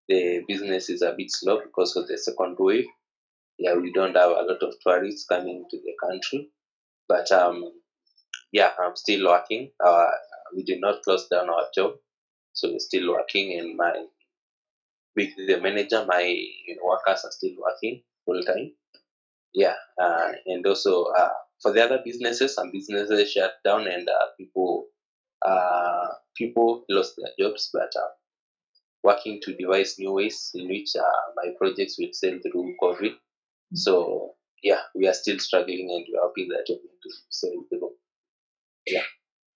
the 0.08 0.42
business 0.48 0.90
is 0.90 1.02
a 1.02 1.14
bit 1.16 1.30
slow 1.30 1.60
because 1.60 1.96
of 1.96 2.08
the 2.08 2.18
second 2.18 2.56
wave. 2.58 2.86
Yeah, 3.58 3.74
we 3.74 3.92
don't 3.92 4.16
have 4.16 4.30
a 4.30 4.42
lot 4.42 4.62
of 4.62 4.74
tourists 4.84 5.26
coming 5.26 5.64
to 5.70 5.76
the 5.76 5.92
country, 6.00 6.50
but 7.08 7.30
um, 7.32 7.64
yeah, 8.52 8.70
I'm 8.80 8.96
still 8.96 9.26
working. 9.26 9.70
Uh, 9.84 10.06
we 10.54 10.62
did 10.62 10.80
not 10.80 11.02
close 11.02 11.28
down 11.28 11.50
our 11.50 11.66
job, 11.74 11.94
so 12.52 12.70
we're 12.70 12.78
still 12.78 13.12
working. 13.12 13.58
And 13.58 13.76
my 13.76 14.04
with 15.16 15.30
the 15.36 15.60
manager, 15.60 16.04
my 16.06 16.22
you 16.22 16.76
know, 16.76 16.86
workers 16.86 17.24
are 17.24 17.32
still 17.32 17.56
working 17.58 18.02
full 18.24 18.42
time. 18.42 18.72
Yeah, 19.54 19.74
uh, 20.00 20.32
and 20.46 20.66
also 20.66 21.04
uh, 21.04 21.30
for 21.62 21.72
the 21.72 21.82
other 21.84 22.00
businesses, 22.04 22.54
some 22.54 22.70
businesses 22.72 23.32
shut 23.32 23.54
down 23.64 23.86
and 23.88 24.08
uh, 24.08 24.26
people 24.38 24.86
uh, 25.44 26.08
people 26.36 26.84
lost 26.88 27.14
their 27.16 27.32
jobs, 27.38 27.70
but 27.72 27.92
uh, 27.96 28.08
working 29.02 29.40
to 29.42 29.54
devise 29.56 29.98
new 29.98 30.12
ways 30.12 30.50
in 30.54 30.68
which 30.68 30.90
uh, 30.98 31.32
my 31.36 31.52
projects 31.58 31.96
will 31.98 32.12
sell 32.12 32.38
through 32.42 32.74
COVID. 32.82 33.12
So 33.74 34.34
yeah, 34.62 34.80
we 34.94 35.06
are 35.06 35.14
still 35.14 35.38
struggling 35.38 35.88
and 35.90 36.04
we 36.08 36.18
are 36.18 36.26
hoping 36.26 36.48
that 36.48 36.64
we're 36.68 36.76
going 36.76 37.02
to 37.02 37.10
sell 37.30 37.64
through. 37.68 37.90
Yeah. 38.86 39.02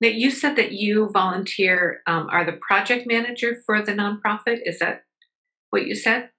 Now, 0.00 0.08
you 0.08 0.30
said 0.30 0.56
that 0.56 0.72
you 0.72 1.08
volunteer, 1.12 2.02
um, 2.06 2.28
are 2.30 2.44
the 2.44 2.58
project 2.66 3.06
manager 3.06 3.62
for 3.64 3.82
the 3.82 3.92
nonprofit. 3.92 4.58
Is 4.66 4.80
that 4.80 5.04
what 5.72 5.86
you 5.86 5.94
said? 5.94 6.30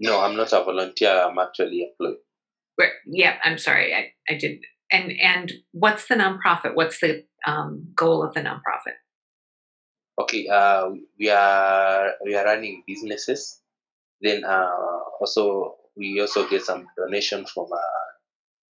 No, 0.00 0.20
I'm 0.20 0.36
not 0.36 0.52
a 0.52 0.64
volunteer. 0.64 1.22
I'm 1.24 1.38
actually 1.38 1.88
employed. 1.88 2.18
Right. 2.78 2.90
Yeah, 3.06 3.36
I'm 3.44 3.58
sorry. 3.58 3.94
I, 3.94 4.12
I 4.28 4.36
did. 4.36 4.58
And 4.90 5.12
and 5.22 5.52
what's 5.72 6.08
the 6.08 6.14
nonprofit? 6.14 6.74
What's 6.74 7.00
the 7.00 7.24
um, 7.46 7.88
goal 7.94 8.24
of 8.24 8.34
the 8.34 8.40
nonprofit? 8.40 8.98
Okay, 10.20 10.48
uh, 10.48 10.90
we 11.18 11.28
are 11.28 12.12
we 12.24 12.34
are 12.34 12.44
running 12.44 12.82
businesses. 12.86 13.60
Then 14.20 14.44
uh, 14.44 14.70
also 15.20 15.76
we 15.96 16.20
also 16.20 16.48
get 16.48 16.62
some 16.62 16.86
donation 16.96 17.46
from 17.46 17.66
uh, 17.72 18.08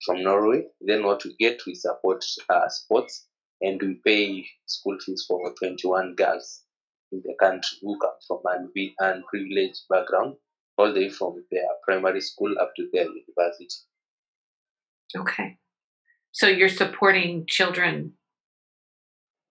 from 0.05 0.23
Norway. 0.23 0.63
Then 0.81 1.03
what 1.03 1.23
we 1.23 1.35
get, 1.39 1.61
we 1.67 1.75
support 1.75 2.23
uh, 2.49 2.69
sports 2.69 3.27
and 3.61 3.81
we 3.81 3.99
pay 4.05 4.45
school 4.65 4.97
fees 5.05 5.25
for 5.27 5.53
21 5.59 6.15
girls 6.15 6.64
in 7.11 7.21
the 7.23 7.35
country 7.39 7.77
who 7.81 7.97
come 7.99 8.11
from 8.27 8.39
an 8.45 8.71
unprivileged 8.99 9.81
background, 9.89 10.35
all 10.77 10.93
the 10.93 11.01
way 11.01 11.09
from 11.09 11.43
their 11.51 11.67
primary 11.87 12.21
school 12.21 12.53
up 12.59 12.71
to 12.75 12.87
their 12.91 13.05
university. 13.05 13.67
Okay. 15.15 15.57
So 16.31 16.47
you're 16.47 16.69
supporting 16.69 17.45
children 17.47 18.13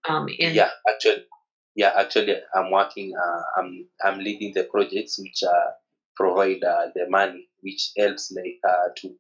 um, 0.09 0.29
in 0.29 0.55
yeah, 0.55 0.71
actually, 0.89 1.25
yeah, 1.75 1.93
actually, 1.97 2.37
I'm 2.55 2.71
working. 2.71 3.13
Uh, 3.17 3.43
I'm 3.59 3.87
I'm 4.05 4.19
leading 4.19 4.53
the 4.55 4.65
projects 4.65 5.19
which 5.19 5.43
uh, 5.43 5.71
provide 6.15 6.63
uh, 6.63 6.89
the 6.95 7.07
money, 7.09 7.49
which 7.63 7.91
helps 7.97 8.33
like 8.33 8.61
uh, 8.69 8.89
to 8.99 9.15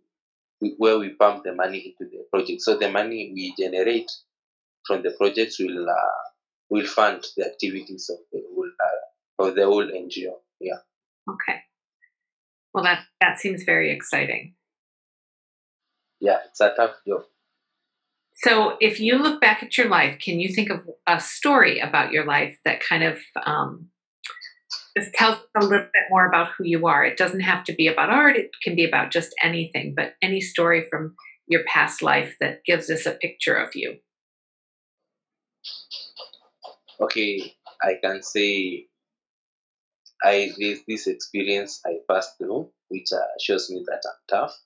where 0.77 0.99
we 0.99 1.11
pump 1.11 1.45
the 1.45 1.55
money 1.55 1.95
into 1.99 2.11
the 2.11 2.25
project. 2.31 2.61
So 2.63 2.77
the 2.77 2.91
money 2.91 3.33
we 3.35 3.55
generate 3.59 4.11
from 4.87 5.03
the 5.03 5.13
projects 5.13 5.59
will 5.59 5.89
uh, 5.89 6.25
will 6.75 6.87
fund 6.87 7.25
the 7.37 7.45
activities 7.47 8.11
of 8.11 8.19
the 8.33 8.41
whole 8.49 8.71
uh, 8.87 9.47
of 9.49 9.55
the 9.55 9.65
whole 9.65 9.87
NGO. 9.87 10.35
Yeah, 10.61 10.81
Okay. 11.31 11.59
Well, 12.73 12.85
that 12.85 13.05
that 13.21 13.39
seems 13.39 13.63
very 13.63 13.93
exciting. 13.93 14.55
yeah, 16.21 16.39
it's 16.49 16.61
a 16.61 16.75
tough 16.77 16.97
job. 17.07 17.23
So, 18.37 18.77
if 18.81 18.99
you 18.99 19.19
look 19.19 19.41
back 19.41 19.63
at 19.63 19.79
your 19.79 19.89
life, 19.89 20.19
can 20.19 20.41
you 20.41 20.49
think 20.53 20.71
of 20.71 20.81
a 21.07 21.21
story 21.21 21.79
about 21.79 22.13
your 22.13 22.25
life 22.25 22.59
that 22.65 22.81
kind 22.81 23.05
of 23.05 23.19
um, 23.47 23.89
just 24.99 25.13
tells 25.15 25.39
a 25.57 25.61
little 25.61 25.87
bit 25.93 26.11
more 26.11 26.27
about 26.27 26.49
who 26.59 26.65
you 26.65 26.87
are? 26.87 27.05
It 27.05 27.17
doesn't 27.17 27.41
have 27.51 27.63
to 27.65 27.75
be 27.75 27.87
about 27.87 28.11
art; 28.11 28.37
it 28.37 28.51
can 28.63 28.75
be 28.75 28.85
about 28.85 29.13
just 29.13 29.31
anything. 29.43 29.95
But 29.97 30.15
any 30.21 30.41
story 30.41 30.87
from 30.91 31.15
your 31.47 31.63
past 31.65 32.03
life 32.03 32.35
that 32.41 32.65
gives 32.65 32.91
us 32.91 33.07
a 33.07 33.13
picture 33.13 33.55
of 33.55 33.77
you. 33.77 33.99
Okay, 37.01 37.55
I 37.83 37.95
can 38.03 38.23
say 38.23 38.87
I 40.23 40.53
there's 40.59 40.81
this 40.89 41.07
experience 41.07 41.81
I 41.87 41.99
passed 42.09 42.39
through, 42.39 42.71
which 42.89 43.13
uh, 43.13 43.27
shows 43.41 43.71
me 43.71 43.85
that 43.87 44.03
I'm 44.07 44.21
tough. 44.29 44.59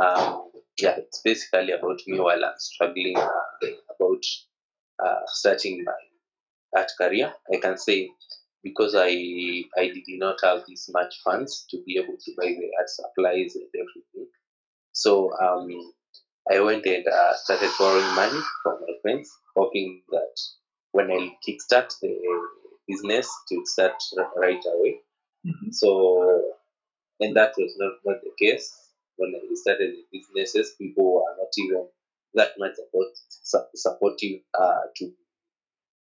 Um, 0.00 0.50
yeah, 0.80 0.96
it's 0.96 1.20
basically 1.22 1.72
about 1.72 2.00
me 2.06 2.18
while 2.18 2.44
I'm 2.44 2.58
struggling 2.58 3.16
uh, 3.18 3.66
about 3.94 4.24
uh, 5.04 5.20
starting 5.26 5.84
my 5.84 5.92
art 6.80 6.90
career. 6.98 7.32
I 7.52 7.58
can 7.58 7.76
say 7.78 8.10
because 8.64 8.94
I 8.96 9.10
I 9.76 9.88
did 9.88 10.06
not 10.24 10.38
have 10.42 10.64
this 10.68 10.88
much 10.92 11.20
funds 11.24 11.66
to 11.70 11.82
be 11.86 11.98
able 11.98 12.16
to 12.18 12.32
buy 12.38 12.46
the 12.46 12.70
art 12.78 12.88
supplies 12.88 13.54
and 13.56 13.68
everything. 13.74 14.28
So 14.92 15.32
um, 15.40 15.68
I 16.50 16.60
went 16.60 16.86
and 16.86 17.06
uh, 17.06 17.34
started 17.36 17.70
borrowing 17.78 18.14
money 18.14 18.40
from 18.62 18.80
my 18.80 18.94
friends, 19.02 19.30
hoping 19.56 20.02
that 20.10 20.36
when 20.92 21.10
I 21.10 21.36
kickstart 21.46 21.92
the 22.00 22.18
business 22.88 23.28
to 23.48 23.62
start 23.66 23.94
right 24.36 24.62
away. 24.74 25.00
So, 25.70 26.42
and 27.20 27.36
that 27.36 27.52
was 27.58 27.74
not, 27.78 27.94
not 28.04 28.22
the 28.22 28.30
case. 28.38 28.72
When 29.16 29.34
I 29.34 29.54
started 29.54 29.94
the 29.94 30.18
businesses, 30.18 30.74
people 30.78 31.14
were 31.14 31.36
not 31.38 31.48
even 31.58 31.86
that 32.34 32.52
much 32.58 32.74
support, 32.76 33.08
su- 33.28 33.70
supportive 33.74 34.40
uh, 34.58 34.80
to 34.96 35.12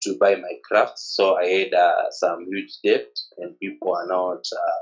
to 0.03 0.16
buy 0.18 0.35
my 0.35 0.53
crafts. 0.64 1.14
So 1.16 1.37
I 1.37 1.47
had 1.47 1.75
uh, 1.75 2.11
some 2.11 2.47
huge 2.47 2.73
debt, 2.85 3.09
and 3.38 3.59
people 3.59 3.94
are 3.97 4.07
not 4.07 4.44
uh, 4.53 4.81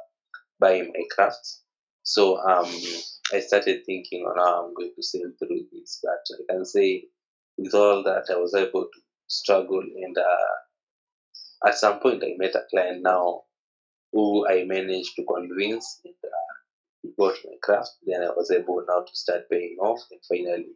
buying 0.59 0.93
my 0.95 1.05
crafts. 1.15 1.63
So 2.03 2.39
um, 2.39 2.67
I 3.33 3.41
started 3.41 3.85
thinking 3.87 4.23
on 4.25 4.37
how 4.37 4.67
I'm 4.67 4.75
going 4.75 4.93
to 4.97 5.03
sail 5.03 5.31
through 5.39 5.67
this. 5.73 6.01
But 6.03 6.25
I 6.35 6.53
can 6.55 6.65
say, 6.65 7.05
with 7.57 7.75
all 7.75 8.03
that, 8.05 8.25
I 8.31 8.37
was 8.37 8.55
able 8.55 8.83
to 8.85 9.01
struggle, 9.33 9.81
and 9.81 10.17
uh, 10.17 11.69
at 11.69 11.77
some 11.77 12.01
point, 12.01 12.23
I 12.25 12.35
met 12.37 12.55
a 12.55 12.65
client 12.71 13.03
now 13.03 13.43
who 14.13 14.47
I 14.49 14.65
managed 14.65 15.17
to 15.17 15.25
convince, 15.25 16.01
and 16.05 16.15
uh, 16.25 16.55
he 17.03 17.11
bought 17.17 17.37
my 17.45 17.55
craft. 17.63 17.91
Then 18.07 18.23
I 18.23 18.31
was 18.37 18.51
able 18.51 18.85
now 18.87 19.01
to 19.01 19.17
start 19.17 19.51
paying 19.51 19.77
off, 19.81 20.01
and 20.11 20.21
finally, 20.29 20.75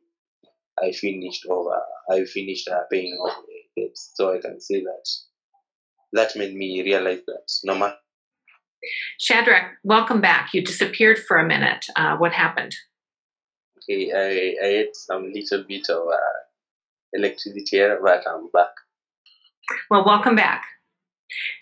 I 0.82 0.92
finished 0.92 1.46
over. 1.48 1.80
I 2.10 2.24
finished 2.24 2.68
uh, 2.68 2.82
paying 2.90 3.14
off 3.14 3.44
the 3.46 3.82
debts. 3.82 4.12
So 4.14 4.34
I 4.34 4.40
can 4.40 4.60
say 4.60 4.82
that 4.82 5.08
that 6.12 6.36
made 6.36 6.54
me 6.54 6.82
realize 6.82 7.20
that 7.26 7.52
no 7.64 7.78
matter 7.78 7.96
Shadrach, 9.18 9.72
welcome 9.82 10.20
back. 10.20 10.54
You 10.54 10.62
disappeared 10.62 11.18
for 11.18 11.38
a 11.38 11.46
minute. 11.46 11.86
Uh, 11.96 12.16
what 12.16 12.32
happened? 12.32 12.74
okay, 13.88 14.12
I, 14.12 14.66
I 14.66 14.68
had 14.78 14.86
some 14.92 15.32
little 15.32 15.64
bit 15.66 15.88
of 15.90 16.08
uh, 16.08 16.35
electricity 17.16 17.78
error, 17.78 17.98
but 18.02 18.24
I'm 18.28 18.48
back. 18.52 18.70
Well, 19.90 20.04
welcome 20.04 20.36
back. 20.36 20.64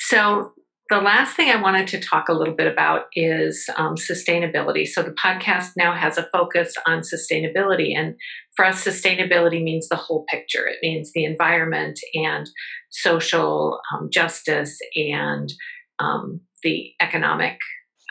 So, 0.01 0.53
the 0.91 1.01
last 1.01 1.35
thing 1.35 1.49
I 1.49 1.61
wanted 1.61 1.89
to 1.89 2.01
talk 2.01 2.29
a 2.29 2.35
little 2.35 2.55
bit 2.55 2.71
about 2.71 3.07
is 3.15 3.67
um, 3.77 3.95
sustainability. 3.95 4.87
So, 4.87 5.03
the 5.03 5.13
podcast 5.13 5.71
now 5.77 5.95
has 5.95 6.19
a 6.19 6.29
focus 6.33 6.75
on 6.87 7.01
sustainability. 7.01 7.97
And 7.97 8.15
for 8.57 8.67
us, 8.67 8.85
sustainability 8.85 9.63
means 9.63 9.89
the 9.89 9.97
whole 9.97 10.27
picture 10.29 10.67
it 10.67 10.79
means 10.83 11.13
the 11.13 11.25
environment 11.25 11.99
and 12.15 12.49
social 12.91 13.81
um, 13.95 14.11
justice 14.13 14.79
and 14.95 15.53
um, 15.99 16.41
the 16.63 16.93
economic 17.01 17.59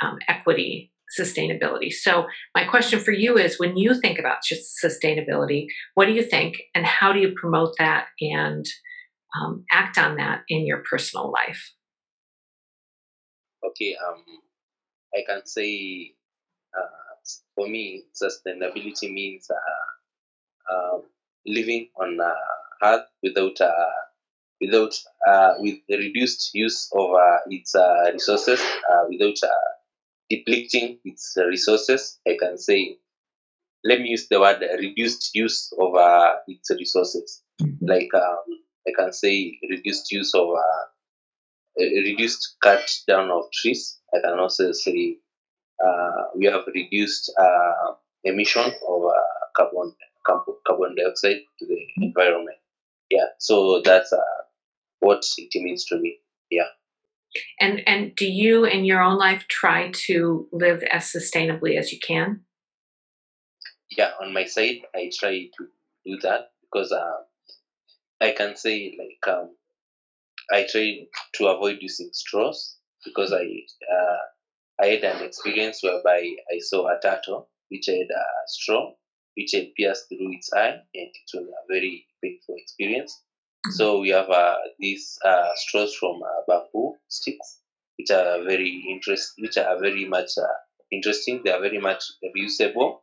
um, 0.01 0.17
equity 0.27 0.92
sustainability. 1.19 1.91
So, 1.91 2.26
my 2.56 2.65
question 2.65 2.99
for 2.99 3.12
you 3.12 3.38
is 3.38 3.60
when 3.60 3.78
you 3.78 3.99
think 3.99 4.19
about 4.19 4.39
sustainability, 4.84 5.67
what 5.95 6.06
do 6.06 6.13
you 6.13 6.23
think 6.23 6.56
and 6.76 6.86
how 6.86 7.13
do 7.13 7.19
you 7.19 7.34
promote 7.36 7.76
that 7.80 8.08
and 8.19 8.65
um, 9.36 9.65
act 9.71 9.97
on 9.97 10.17
that 10.17 10.41
in 10.47 10.65
your 10.65 10.84
personal 10.89 11.32
life? 11.32 11.73
Okay, 13.65 13.95
um, 14.08 14.23
I 15.15 15.21
can 15.28 15.45
say 15.45 16.13
uh, 16.78 17.15
for 17.56 17.67
me, 17.67 18.04
sustainability 18.13 19.12
means 19.12 19.47
uh, 19.49 20.73
uh, 20.73 20.99
living 21.45 21.89
on 21.99 22.19
uh, 22.19 22.34
Earth 22.84 23.08
without 23.21 23.60
uh, 23.62 23.91
without 24.62 24.93
uh, 25.28 25.54
with 25.60 25.80
the 25.88 25.97
reduced 25.97 26.52
use 26.54 26.89
of 26.93 27.10
its 27.47 27.76
resources, 28.13 28.62
without 29.10 29.38
depleting 30.33 30.99
its 31.05 31.35
resources. 31.37 32.19
I 32.27 32.37
can 32.39 32.57
say, 32.57 32.97
let 33.83 33.99
me 33.99 34.09
use 34.09 34.27
the 34.29 34.39
word 34.39 34.61
reduced 34.79 35.31
use 35.33 35.73
of 35.79 35.91
its 36.47 36.69
resources. 36.71 37.41
Mm-hmm. 37.61 37.85
Like 37.85 38.09
um, 38.15 38.45
I 38.87 38.91
can 38.97 39.11
say, 39.11 39.59
reduced 39.69 40.11
use 40.11 40.33
of 40.33 40.47
reduced 41.77 42.55
cut 42.61 42.89
down 43.07 43.29
of 43.31 43.51
trees. 43.51 43.99
I 44.13 44.19
can 44.19 44.39
also 44.39 44.71
say 44.71 45.17
uh, 45.83 46.23
we 46.35 46.45
have 46.45 46.63
reduced 46.73 47.31
uh, 47.39 47.93
emission 48.23 48.71
of 48.87 49.03
uh, 49.05 49.45
carbon 49.55 49.93
carbon 50.65 50.95
dioxide 50.95 51.41
to 51.59 51.65
the 51.65 51.79
environment. 51.97 52.57
Yeah, 53.09 53.27
so 53.39 53.81
that's 53.83 54.13
uh, 54.13 54.41
what 54.99 55.23
it 55.37 55.51
means 55.61 55.85
to 55.85 55.97
me. 55.97 56.19
Yeah. 56.49 56.69
And 57.59 57.81
and 57.87 58.15
do 58.15 58.25
you 58.25 58.65
in 58.65 58.85
your 58.85 59.01
own 59.01 59.17
life 59.17 59.45
try 59.47 59.91
to 60.07 60.47
live 60.51 60.83
as 60.83 61.11
sustainably 61.11 61.77
as 61.77 61.91
you 61.91 61.99
can? 61.99 62.41
Yeah, 63.97 64.11
on 64.21 64.33
my 64.33 64.45
side, 64.45 64.81
I 64.95 65.11
try 65.13 65.49
to 65.57 65.67
do 66.05 66.17
that 66.21 66.51
because 66.61 66.91
uh, 66.91 67.17
I 68.21 68.31
can 68.31 68.55
say 68.55 68.97
like 68.97 69.35
um, 69.35 69.55
I 70.51 70.65
try 70.69 71.07
to 71.35 71.47
avoid 71.47 71.77
using 71.81 72.09
straws 72.13 72.77
because 73.05 73.33
I 73.33 73.45
uh, 73.91 74.17
I 74.81 74.87
had 74.87 75.03
an 75.03 75.23
experience 75.23 75.81
whereby 75.83 76.19
I 76.51 76.59
saw 76.59 76.87
a 76.87 76.99
turtle 77.01 77.49
which 77.69 77.85
had 77.87 78.09
a 78.09 78.25
straw 78.47 78.93
which 79.35 79.51
had 79.53 79.73
pierced 79.75 80.09
through 80.09 80.31
its 80.33 80.51
eye, 80.53 80.77
and 80.93 81.09
it 81.13 81.29
was 81.33 81.47
a 81.47 81.73
very 81.73 82.05
painful 82.23 82.55
experience. 82.57 83.23
So 83.71 83.99
we 83.99 84.10
have 84.10 84.30
uh, 84.30 84.58
these 84.80 85.17
uh, 85.23 85.49
straws 85.56 85.95
from 85.95 86.21
uh, 86.21 86.41
bamboo 86.47 86.95
sticks, 87.08 87.60
which 87.97 88.12
are 88.12 88.43
very 88.43 88.84
interest, 88.89 89.34
which 89.39 89.58
are 89.58 89.80
very 89.80 90.06
much 90.06 90.32
uh, 90.38 90.47
interesting. 90.91 91.41
They 91.43 91.52
are 91.52 91.62
very 91.62 91.80
much 91.80 92.04
reusable, 92.36 92.99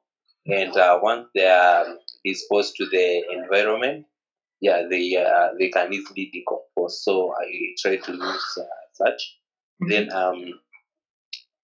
and 0.46 0.77
uh, 0.77 0.99
once 1.03 1.29
they 1.35 1.46
are 1.46 1.87
exposed 2.25 2.77
to 2.77 2.87
the 2.87 3.23
environment, 3.33 4.07
yeah, 4.61 4.83
they 4.88 5.16
uh, 5.16 5.49
they 5.59 5.70
can 5.70 5.92
easily 5.92 6.31
decompose. 6.33 7.03
So 7.03 7.33
I 7.33 7.75
try 7.79 7.96
to 7.96 8.12
use 8.12 8.59
such. 8.92 9.38
Mm-hmm. 9.83 9.90
Then 9.90 10.12
um, 10.12 10.61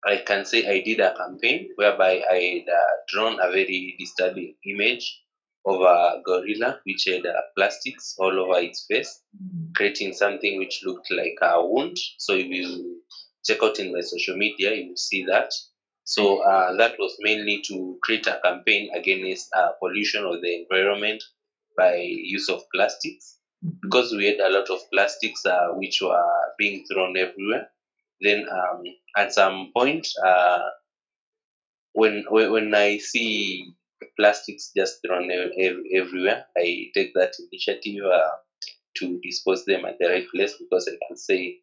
I 0.05 0.17
can 0.17 0.45
say 0.45 0.67
I 0.67 0.81
did 0.81 0.99
a 0.99 1.15
campaign 1.15 1.69
whereby 1.75 2.21
I 2.29 2.63
had 2.65 2.69
uh, 2.69 2.93
drawn 3.07 3.39
a 3.39 3.49
very 3.49 3.95
disturbing 3.97 4.55
image 4.65 5.22
of 5.65 5.81
a 5.81 6.21
gorilla 6.25 6.79
which 6.83 7.05
had 7.07 7.25
uh, 7.25 7.41
plastics 7.55 8.15
all 8.17 8.37
over 8.37 8.59
its 8.59 8.85
face, 8.89 9.21
mm-hmm. 9.35 9.71
creating 9.75 10.13
something 10.13 10.57
which 10.57 10.81
looked 10.85 11.09
like 11.11 11.37
a 11.41 11.65
wound. 11.65 11.97
So 12.17 12.33
if 12.33 12.47
you 12.47 13.01
check 13.45 13.63
out 13.63 13.79
in 13.79 13.93
my 13.93 14.01
social 14.01 14.37
media, 14.37 14.73
you 14.73 14.89
will 14.89 14.97
see 14.97 15.25
that. 15.25 15.53
So 16.05 16.39
uh, 16.39 16.75
that 16.77 16.95
was 16.99 17.15
mainly 17.19 17.61
to 17.67 17.97
create 18.03 18.27
a 18.27 18.39
campaign 18.43 18.89
against 18.93 19.49
uh, 19.55 19.71
pollution 19.79 20.25
of 20.25 20.41
the 20.41 20.61
environment 20.61 21.23
by 21.77 21.95
use 21.95 22.49
of 22.49 22.61
plastics, 22.73 23.37
mm-hmm. 23.65 23.77
because 23.83 24.11
we 24.11 24.25
had 24.25 24.39
a 24.39 24.51
lot 24.51 24.69
of 24.69 24.79
plastics 24.91 25.45
uh, 25.45 25.69
which 25.75 26.01
were 26.01 26.21
being 26.57 26.85
thrown 26.91 27.15
everywhere. 27.15 27.69
Then 28.19 28.45
um, 28.51 28.83
at 29.17 29.33
some 29.33 29.71
point, 29.75 30.07
uh, 30.25 30.59
when 31.93 32.25
when 32.29 32.73
I 32.75 32.97
see 32.97 33.73
plastics 34.17 34.71
just 34.75 34.99
thrown 35.05 35.29
everywhere, 35.31 36.45
I 36.57 36.85
take 36.93 37.13
that 37.15 37.33
initiative 37.39 38.03
uh, 38.05 38.29
to 38.97 39.19
dispose 39.23 39.65
them 39.65 39.85
at 39.85 39.97
the 39.99 40.07
right 40.07 40.27
place 40.33 40.55
because 40.59 40.87
I 40.87 40.97
can 41.07 41.17
say 41.17 41.59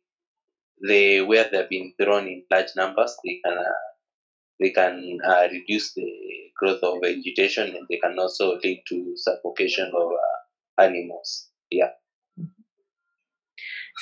they 0.86 1.20
where 1.20 1.48
they're 1.50 1.68
being 1.68 1.94
thrown 2.00 2.26
in 2.26 2.44
large 2.50 2.70
numbers, 2.76 3.16
they 3.24 3.40
can 3.44 3.58
uh, 3.58 3.72
they 4.58 4.70
can 4.70 5.18
uh, 5.26 5.48
reduce 5.50 5.94
the 5.94 6.06
growth 6.56 6.82
of 6.82 6.98
vegetation 7.02 7.68
and 7.68 7.86
they 7.88 7.96
can 7.96 8.18
also 8.18 8.58
lead 8.62 8.82
to 8.88 9.12
suffocation 9.16 9.90
of 9.94 10.10
uh, 10.12 10.82
animals. 10.82 11.48
Yeah. 11.70 11.90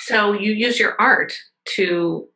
So 0.04 0.32
you 0.32 0.52
use 0.52 0.78
your 0.78 1.00
art 1.00 1.32
to 1.76 2.28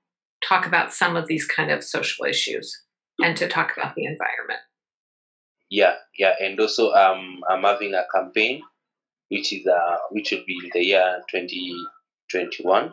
talk 0.47 0.67
about 0.67 0.93
some 0.93 1.17
of 1.17 1.27
these 1.27 1.47
kind 1.47 1.71
of 1.71 1.85
social 1.85 2.25
issues 2.27 2.83
and 3.21 3.37
to 3.37 3.49
talk 3.49 3.73
about 3.77 3.95
the 3.95 4.05
environment. 4.05 4.61
Yeah, 5.73 5.95
yeah, 6.19 6.35
and 6.39 6.61
also 6.61 6.93
um, 6.93 7.41
I'm 7.49 7.63
having 7.63 7.95
a 7.95 8.05
campaign 8.15 8.61
which 9.31 9.53
is 9.55 9.67
uh, 9.67 9.97
which 10.11 10.31
will 10.31 10.45
be 10.47 10.59
in 10.63 10.71
the 10.75 10.85
year 10.85 11.23
2021. 11.31 12.93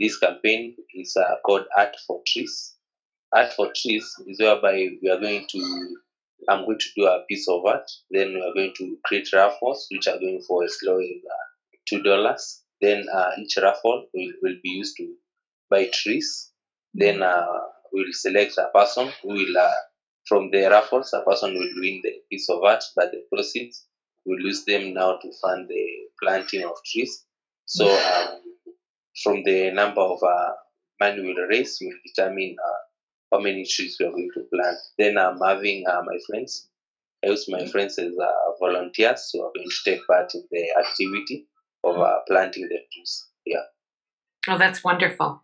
This 0.00 0.18
campaign 0.18 0.74
is 0.94 1.14
uh, 1.16 1.36
called 1.44 1.66
Art 1.76 1.94
for 2.06 2.22
Trees. 2.26 2.76
Art 3.34 3.52
for 3.52 3.70
Trees 3.76 4.14
is 4.26 4.40
whereby 4.40 4.88
we 5.02 5.10
are 5.10 5.20
going 5.20 5.46
to 5.50 5.96
I'm 6.48 6.64
going 6.64 6.78
to 6.78 6.88
do 6.96 7.06
a 7.06 7.24
piece 7.28 7.46
of 7.48 7.64
art. 7.66 7.90
Then 8.10 8.28
we 8.34 8.40
are 8.40 8.54
going 8.54 8.72
to 8.78 8.96
create 9.04 9.28
raffles, 9.34 9.86
which 9.90 10.08
are 10.08 10.18
going 10.18 10.40
for 10.48 10.64
as 10.64 10.78
low 10.82 10.98
as 10.98 11.20
uh, 11.30 11.44
two 11.86 12.02
dollars. 12.02 12.62
Then 12.80 13.06
uh, 13.12 13.32
each 13.38 13.58
raffle 13.62 14.06
will, 14.14 14.32
will 14.42 14.56
be 14.62 14.70
used 14.70 14.96
to 14.96 15.14
buy 15.70 15.90
trees 15.92 16.52
then 16.94 17.22
uh, 17.22 17.46
we'll 17.92 18.12
select 18.12 18.56
a 18.58 18.68
person 18.72 19.10
who 19.22 19.28
will, 19.30 19.58
uh, 19.58 19.72
from 20.26 20.50
the 20.50 20.68
raffles, 20.70 21.12
a 21.12 21.22
person 21.22 21.54
will 21.54 21.70
win 21.76 22.00
the 22.02 22.12
piece 22.30 22.48
of 22.48 22.62
art, 22.62 22.82
but 22.96 23.10
the 23.12 23.22
proceeds 23.32 23.86
we'll 24.26 24.40
use 24.40 24.64
them 24.64 24.94
now 24.94 25.16
to 25.16 25.30
fund 25.42 25.68
the 25.68 25.86
planting 26.22 26.64
of 26.64 26.72
trees. 26.90 27.24
So 27.66 27.86
um, 27.86 28.40
from 29.22 29.42
the 29.44 29.70
number 29.70 30.00
of 30.00 30.22
uh, 30.22 30.52
money 31.00 31.22
we'll 31.22 31.46
raise, 31.46 31.78
we'll 31.80 31.96
determine 32.06 32.56
uh, 32.64 33.36
how 33.36 33.42
many 33.42 33.66
trees 33.66 33.96
we 34.00 34.06
are 34.06 34.10
going 34.10 34.30
to 34.34 34.44
plant. 34.52 34.76
Then 34.98 35.18
I'm 35.18 35.38
having 35.44 35.84
uh, 35.86 36.02
my 36.04 36.18
friends. 36.28 36.68
I 37.24 37.28
use 37.28 37.48
my 37.48 37.66
friends 37.66 37.98
as 37.98 38.12
uh, 38.18 38.32
volunteers, 38.60 39.30
so 39.30 39.46
I'm 39.46 39.52
going 39.54 39.68
to 39.68 39.90
take 39.90 40.06
part 40.06 40.34
in 40.34 40.44
the 40.50 40.66
activity 40.78 41.46
of 41.82 41.98
uh, 41.98 42.18
planting 42.28 42.68
the 42.68 42.78
trees. 42.92 43.28
Yeah. 43.46 43.62
Oh, 44.48 44.58
that's 44.58 44.84
wonderful. 44.84 45.43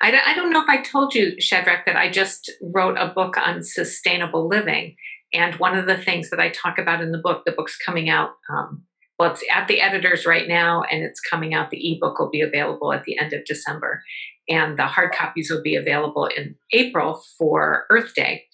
I, 0.00 0.12
I 0.26 0.34
don't 0.34 0.52
know 0.52 0.62
if 0.62 0.68
I 0.68 0.82
told 0.82 1.14
you, 1.14 1.40
Shadrach, 1.40 1.86
that 1.86 1.96
I 1.96 2.10
just 2.10 2.50
wrote 2.62 2.96
a 2.98 3.12
book 3.14 3.36
on 3.36 3.62
sustainable 3.62 4.48
living. 4.48 4.96
And 5.32 5.54
one 5.56 5.76
of 5.76 5.86
the 5.86 5.96
things 5.96 6.30
that 6.30 6.40
I 6.40 6.50
talk 6.50 6.78
about 6.78 7.02
in 7.02 7.10
the 7.10 7.18
book, 7.18 7.42
the 7.44 7.52
book's 7.52 7.76
coming 7.76 8.08
out, 8.08 8.30
um, 8.48 8.84
well, 9.18 9.32
it's 9.32 9.42
at 9.52 9.68
the 9.68 9.80
editors 9.80 10.26
right 10.26 10.48
now, 10.48 10.82
and 10.82 11.02
it's 11.04 11.20
coming 11.20 11.54
out. 11.54 11.70
The 11.70 11.92
ebook 11.92 12.18
will 12.18 12.30
be 12.30 12.40
available 12.40 12.92
at 12.92 13.04
the 13.04 13.18
end 13.18 13.32
of 13.32 13.44
December, 13.44 14.02
and 14.48 14.76
the 14.76 14.86
hard 14.86 15.12
copies 15.12 15.50
will 15.50 15.62
be 15.62 15.76
available 15.76 16.26
in 16.26 16.56
April 16.72 17.22
for 17.38 17.84
Earth 17.90 18.12
Day. 18.14 18.44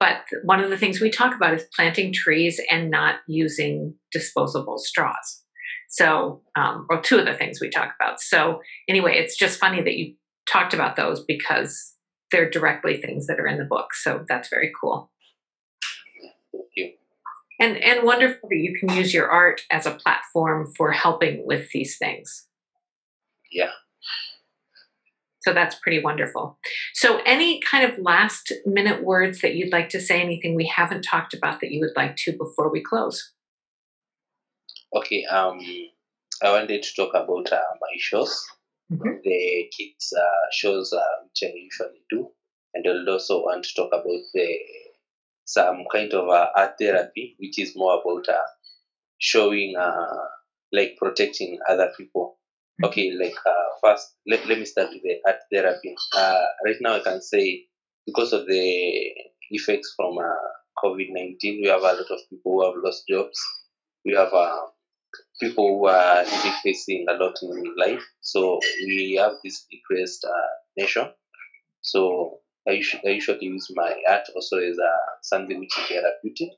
But 0.00 0.22
one 0.42 0.62
of 0.62 0.70
the 0.70 0.76
things 0.78 1.00
we 1.00 1.10
talk 1.10 1.34
about 1.34 1.54
is 1.54 1.66
planting 1.74 2.12
trees 2.12 2.60
and 2.70 2.90
not 2.90 3.16
using 3.26 3.94
disposable 4.12 4.78
straws. 4.78 5.42
So, 5.88 6.42
um, 6.56 6.86
or 6.90 7.00
two 7.00 7.18
of 7.18 7.26
the 7.26 7.34
things 7.34 7.60
we 7.60 7.70
talk 7.70 7.94
about. 7.98 8.20
So, 8.20 8.60
anyway, 8.88 9.16
it's 9.16 9.36
just 9.36 9.58
funny 9.58 9.82
that 9.82 9.96
you 9.96 10.14
talked 10.50 10.74
about 10.74 10.96
those 10.96 11.24
because 11.24 11.94
they're 12.30 12.50
directly 12.50 13.00
things 13.00 13.26
that 13.26 13.40
are 13.40 13.46
in 13.46 13.58
the 13.58 13.64
book. 13.64 13.94
So 13.94 14.24
that's 14.28 14.48
very 14.48 14.72
cool. 14.80 15.10
Thank 16.52 16.66
you. 16.76 16.92
And 17.60 17.76
and 17.78 18.04
wonderful 18.04 18.48
that 18.48 18.56
you 18.56 18.78
can 18.78 18.96
use 18.96 19.14
your 19.14 19.28
art 19.28 19.62
as 19.70 19.86
a 19.86 19.92
platform 19.92 20.72
for 20.76 20.92
helping 20.92 21.46
with 21.46 21.70
these 21.72 21.96
things. 21.98 22.46
Yeah. 23.50 23.70
So 25.40 25.52
that's 25.52 25.76
pretty 25.76 26.02
wonderful. 26.02 26.58
So 26.94 27.20
any 27.24 27.60
kind 27.60 27.90
of 27.90 27.98
last 28.00 28.52
minute 28.64 29.04
words 29.04 29.40
that 29.42 29.54
you'd 29.54 29.72
like 29.72 29.88
to 29.90 30.00
say, 30.00 30.20
anything 30.20 30.56
we 30.56 30.66
haven't 30.66 31.02
talked 31.02 31.34
about 31.34 31.60
that 31.60 31.70
you 31.70 31.80
would 31.80 31.96
like 31.96 32.16
to 32.16 32.32
before 32.32 32.70
we 32.70 32.82
close? 32.82 33.32
Okay, 34.94 35.24
um 35.26 35.60
I 36.42 36.50
wanted 36.50 36.82
to 36.82 36.94
talk 36.94 37.10
about 37.14 37.50
uh, 37.52 37.60
my 37.80 37.94
shows 37.96 38.44
mm-hmm. 38.92 39.16
the 39.22 39.70
kids 39.76 40.12
uh, 40.16 40.46
shows 40.52 40.92
uh, 40.92 41.24
which 41.24 41.50
I 41.50 41.54
usually 41.54 42.02
do, 42.10 42.28
and 42.74 42.86
I'll 42.86 43.14
also 43.14 43.42
want 43.42 43.64
to 43.64 43.74
talk 43.74 43.90
about 43.92 44.22
the 44.34 44.58
some 45.44 45.84
kind 45.92 46.12
of 46.12 46.28
uh, 46.28 46.48
art 46.56 46.74
therapy, 46.78 47.36
which 47.38 47.58
is 47.58 47.76
more 47.76 48.00
about 48.00 48.28
uh, 48.28 48.46
showing 49.18 49.74
uh, 49.78 50.24
like 50.72 50.96
protecting 50.98 51.58
other 51.68 51.90
people. 51.96 52.38
Mm-hmm. 52.82 52.86
Okay, 52.86 53.12
like 53.12 53.36
uh, 53.46 53.68
first, 53.82 54.14
let, 54.26 54.46
let 54.46 54.58
me 54.58 54.64
start 54.64 54.90
with 54.90 55.02
the 55.02 55.16
art 55.26 55.38
therapy. 55.52 55.94
Uh, 56.16 56.44
right 56.64 56.76
now, 56.80 56.96
I 56.96 57.00
can 57.00 57.22
say 57.22 57.64
because 58.06 58.32
of 58.32 58.46
the 58.46 59.12
effects 59.50 59.94
from 59.96 60.18
uh, 60.18 60.82
COVID 60.84 61.08
19. 61.10 61.62
We 61.62 61.68
have 61.68 61.80
a 61.80 61.84
lot 61.84 62.10
of 62.10 62.20
people 62.28 62.52
who 62.52 62.64
have 62.64 62.74
lost 62.82 63.04
jobs. 63.08 63.38
We 64.04 64.14
have 64.14 64.32
people 65.40 65.78
who 65.78 65.86
are 65.86 66.24
really 66.24 66.54
facing 66.62 67.06
a 67.08 67.14
lot 67.14 67.36
in 67.42 67.74
life. 67.76 68.02
So 68.20 68.60
we 68.84 69.18
have 69.20 69.34
this 69.44 69.66
depressed 69.70 70.24
uh, 70.24 70.48
nation. 70.76 71.10
So 71.82 72.40
I 72.68 72.72
usually, 72.72 73.02
I 73.06 73.10
usually 73.10 73.46
use 73.46 73.68
my 73.74 73.94
art 74.08 74.28
also 74.34 74.58
as 74.58 74.76
a, 74.78 74.92
something 75.22 75.58
which 75.58 75.78
is 75.78 75.86
therapeutic. 75.86 76.50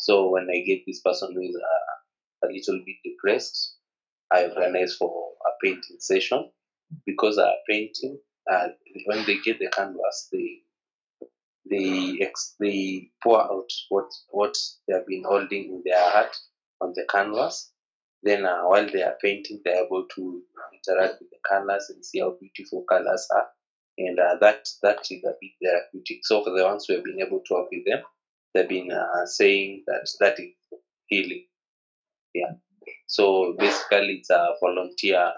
So 0.00 0.30
when 0.30 0.48
I 0.50 0.64
get 0.66 0.80
this 0.86 1.00
person 1.00 1.34
who 1.34 1.42
is 1.42 1.56
uh, 1.56 2.46
a 2.46 2.52
little 2.52 2.82
bit 2.84 2.96
depressed, 3.04 3.76
I 4.32 4.44
organize 4.44 4.94
for 4.96 5.32
a 5.46 5.50
painting 5.64 5.96
session 6.00 6.50
because 7.06 7.38
uh, 7.38 7.52
painting, 7.68 8.18
uh, 8.50 8.68
when 9.06 9.24
they 9.26 9.38
get 9.38 9.58
the 9.58 9.68
canvas, 9.68 10.28
they 10.32 10.62
they 11.70 12.18
ex- 12.22 12.54
they 12.60 13.10
pour 13.22 13.42
out 13.42 13.70
what 13.90 14.06
what 14.30 14.56
they 14.86 14.94
have 14.94 15.06
been 15.06 15.24
holding 15.24 15.64
in 15.64 15.82
their 15.84 16.10
heart 16.10 16.34
on 16.80 16.92
the 16.94 17.04
canvas. 17.10 17.70
Then 18.22 18.44
uh, 18.44 18.62
while 18.62 18.88
they 18.90 19.02
are 19.02 19.16
painting, 19.22 19.60
they 19.64 19.72
are 19.72 19.84
able 19.84 20.06
to 20.16 20.42
interact 20.74 21.20
with 21.20 21.30
the 21.30 21.36
colors 21.48 21.90
and 21.90 22.04
see 22.04 22.20
how 22.20 22.36
beautiful 22.40 22.84
colors 22.88 23.28
are, 23.32 23.46
and 23.96 24.18
uh, 24.18 24.36
that 24.40 24.68
that 24.82 24.98
is 25.10 25.24
a 25.24 25.34
bit 25.40 25.52
therapeutic. 25.62 26.20
So 26.24 26.42
for 26.42 26.50
the 26.50 26.64
ones 26.64 26.86
who 26.86 26.94
have 26.94 27.04
been 27.04 27.20
able 27.20 27.42
to 27.46 27.54
work 27.54 27.68
with 27.70 27.84
them, 27.86 28.02
they've 28.54 28.68
been 28.68 28.90
uh, 28.90 29.26
saying 29.26 29.84
that 29.86 30.08
that 30.20 30.40
is 30.40 30.50
healing. 31.06 31.44
Yeah. 32.34 32.54
So 33.06 33.54
basically, 33.58 34.14
it's 34.20 34.30
a 34.30 34.54
volunteer. 34.60 35.32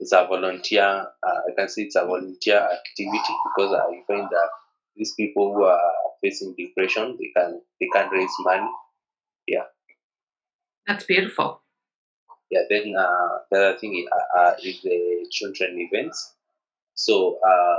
It's 0.00 0.12
a 0.12 0.26
volunteer. 0.26 0.82
Uh, 0.82 1.40
I 1.48 1.52
can 1.56 1.68
say 1.68 1.82
it's 1.82 1.96
a 1.96 2.04
volunteer 2.04 2.58
activity 2.58 3.34
because 3.56 3.72
I 3.72 4.02
find 4.08 4.28
that 4.30 4.48
these 4.96 5.14
people 5.14 5.54
who 5.54 5.64
are 5.64 5.92
facing 6.22 6.54
depression, 6.58 7.16
they 7.20 7.30
can 7.36 7.60
they 7.80 7.88
can 7.92 8.10
raise 8.10 8.34
money. 8.40 8.68
That's 10.86 11.04
beautiful. 11.04 11.62
Yeah. 12.50 12.62
Then 12.70 12.94
uh, 12.98 13.38
the 13.50 13.58
other 13.58 13.78
thing 13.78 14.06
uh, 14.12 14.38
uh, 14.38 14.54
is 14.62 14.82
the 14.82 15.26
children 15.30 15.78
events. 15.90 16.34
So 16.94 17.40
uh, 17.46 17.76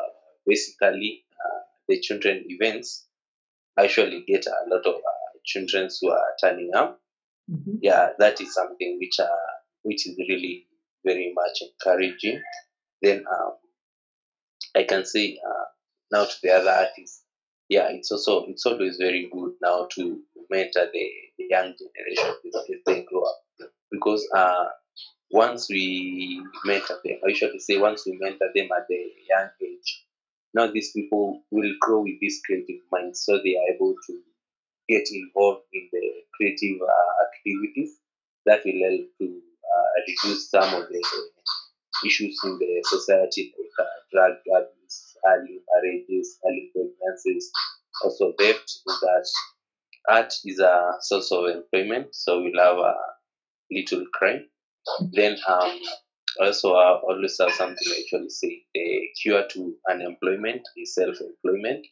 basically, 0.47 1.25
uh, 1.43 1.59
the 1.87 1.99
children 2.01 2.43
events 2.47 3.07
actually 3.79 4.23
get 4.27 4.47
a 4.47 4.69
lot 4.69 4.85
of 4.85 4.95
uh, 4.95 5.39
children 5.45 5.89
who 6.01 6.09
are 6.11 6.33
turning 6.41 6.71
up. 6.75 7.01
Mhm. 7.51 7.79
yeah, 7.81 8.09
that 8.19 8.41
is 8.41 8.53
something 8.55 8.97
which 8.99 9.19
uh, 9.19 9.53
which 9.83 10.07
is 10.07 10.17
really 10.17 10.67
very 11.05 11.33
much 11.35 11.61
encouraging. 11.61 12.41
Then 13.03 13.25
um, 13.31 13.53
I 14.75 14.83
can 14.83 15.05
say 15.05 15.37
uh, 15.47 15.65
now 16.11 16.25
to 16.25 16.35
the 16.41 16.51
other 16.51 16.71
artists, 16.71 17.24
yeah, 17.69 17.87
it's 17.89 18.11
also 18.11 18.45
it's 18.47 18.65
always 18.65 18.97
very 18.97 19.29
good 19.31 19.53
now 19.61 19.87
to 19.95 20.21
mentor 20.49 20.87
the 20.93 21.09
young 21.37 21.73
generation 21.73 22.35
as 22.45 22.79
they 22.85 23.03
grow 23.03 23.23
up. 23.23 23.69
Because 23.91 24.27
uh, 24.35 24.65
once 25.31 25.69
we 25.69 26.41
mentor 26.65 26.97
them, 27.03 27.17
I 27.25 27.29
usually 27.29 27.59
say 27.59 27.77
once 27.77 28.05
we 28.05 28.17
mentor 28.19 28.47
them 28.53 28.69
at 28.75 28.87
the 28.87 29.11
young 29.29 29.49
age, 29.63 30.05
now 30.53 30.71
these 30.71 30.91
people 30.91 31.43
will 31.51 31.73
grow 31.81 32.01
with 32.01 32.19
this 32.21 32.41
creative 32.45 32.81
mind, 32.91 33.17
so 33.17 33.37
they 33.43 33.55
are 33.57 33.75
able 33.75 33.95
to 34.07 34.19
get 34.87 35.07
involved 35.11 35.63
in 35.73 35.89
the 35.91 36.11
creative 36.35 36.81
uh, 36.81 37.25
activities 37.25 37.97
that 38.45 38.61
will 38.63 38.89
help 38.89 39.07
to 39.19 39.25
uh, 39.25 39.87
reduce 40.07 40.49
some 40.49 40.73
of 40.81 40.87
the 40.89 41.03
issues 42.05 42.39
in 42.43 42.57
the 42.59 42.83
society 42.83 43.53
like 43.57 43.87
uh, 43.87 43.91
drug 44.11 44.33
abuse, 44.55 44.84
early 45.27 45.59
marriages, 45.73 46.39
early 46.45 46.71
pregnancies, 46.73 47.51
also 48.03 48.33
theft. 48.37 48.63
Is 48.65 48.99
that 49.01 49.27
art 50.09 50.33
is 50.45 50.59
a 50.59 50.93
source 51.01 51.31
of 51.31 51.45
employment, 51.47 52.13
so 52.15 52.41
we'll 52.41 52.63
have 52.63 52.77
a 52.77 52.95
little 53.71 54.05
crime. 54.13 54.45
Then 55.13 55.37
um, 55.47 55.79
also 56.39 56.73
I 56.75 56.99
always 56.99 57.37
have 57.39 57.53
something 57.53 57.87
I 57.87 58.03
usually 58.03 58.29
say: 58.29 58.63
the 58.73 59.09
cure 59.21 59.47
to 59.51 59.75
unemployment 59.89 60.61
is 60.77 60.93
self-employment. 60.95 61.87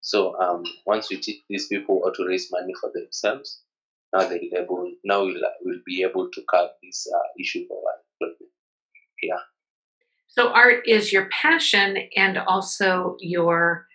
So 0.00 0.38
um, 0.38 0.64
once 0.86 1.08
we 1.10 1.16
teach 1.16 1.42
these 1.48 1.68
people 1.68 2.02
how 2.04 2.12
to 2.12 2.28
raise 2.28 2.50
money 2.50 2.74
for 2.80 2.90
themselves, 2.94 3.62
now 4.12 4.28
they 4.28 4.50
will 4.52 4.62
able 4.62 4.92
now 5.04 5.22
we'll, 5.22 5.40
we'll 5.62 5.80
be 5.86 6.02
able 6.02 6.30
to 6.30 6.42
curb 6.48 6.70
this 6.82 7.06
uh, 7.12 7.28
issue 7.40 7.64
of 7.70 7.78
unemployment. 8.20 8.52
So 10.36 10.48
art 10.48 10.88
is 10.88 11.12
your 11.12 11.28
passion 11.30 11.96
and 12.16 12.38
also 12.38 13.16
your 13.20 13.86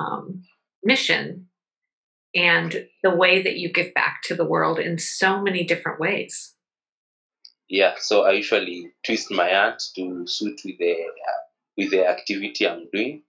um, 0.00 0.42
mission 0.82 1.46
and 2.34 2.86
the 3.04 3.14
way 3.14 3.42
that 3.42 3.56
you 3.56 3.72
give 3.72 3.94
back 3.94 4.22
to 4.24 4.34
the 4.34 4.44
world 4.44 4.80
in 4.80 4.98
so 4.98 5.40
many 5.40 5.62
different 5.62 6.00
ways. 6.00 6.54
Yeah, 7.68 7.94
so 7.98 8.24
I 8.24 8.32
usually 8.32 8.92
twist 9.04 9.30
my 9.30 9.52
art 9.52 9.80
to 9.94 10.26
suit 10.26 10.60
with 10.64 10.78
the 10.78 10.92
uh, 10.92 11.42
with 11.76 11.90
the 11.90 12.08
activity 12.08 12.68
I'm 12.68 12.88
doing. 12.92 13.22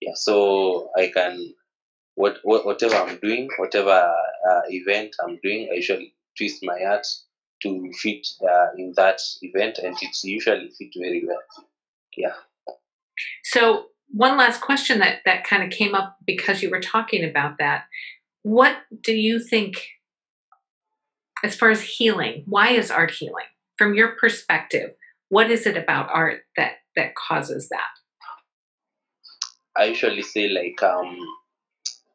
Yeah, 0.00 0.12
so 0.14 0.90
I 0.96 1.10
can 1.12 1.54
what, 2.14 2.38
what 2.44 2.64
whatever 2.64 2.94
I'm 2.94 3.18
doing, 3.18 3.48
whatever 3.58 3.90
uh, 4.48 4.60
event 4.68 5.14
I'm 5.22 5.38
doing, 5.42 5.68
I 5.72 5.76
usually 5.76 6.14
twist 6.38 6.60
my 6.62 6.80
art 6.84 7.06
to 7.62 7.90
fit 7.94 8.26
uh, 8.42 8.68
in 8.76 8.92
that 8.96 9.20
event, 9.42 9.78
and 9.78 9.96
it's 10.00 10.22
usually 10.22 10.70
fit 10.78 10.92
very 10.96 11.24
well. 11.26 11.42
Yeah. 12.16 12.34
So 13.44 13.86
one 14.08 14.36
last 14.36 14.60
question 14.60 14.98
that 15.00 15.20
that 15.24 15.44
kind 15.44 15.62
of 15.62 15.70
came 15.70 15.94
up 15.94 16.16
because 16.26 16.62
you 16.62 16.70
were 16.70 16.80
talking 16.80 17.24
about 17.24 17.58
that. 17.58 17.84
What 18.42 18.76
do 19.02 19.14
you 19.14 19.40
think 19.40 19.86
as 21.44 21.56
far 21.56 21.70
as 21.70 21.82
healing? 21.82 22.44
Why 22.46 22.70
is 22.70 22.90
art 22.90 23.10
healing? 23.10 23.46
From 23.76 23.94
your 23.94 24.16
perspective, 24.16 24.90
what 25.28 25.50
is 25.50 25.66
it 25.66 25.76
about 25.76 26.08
art 26.12 26.42
that 26.56 26.74
that 26.94 27.14
causes 27.14 27.68
that? 27.68 27.80
I 29.76 29.86
usually 29.86 30.22
say 30.22 30.48
like 30.48 30.82
um 30.82 31.18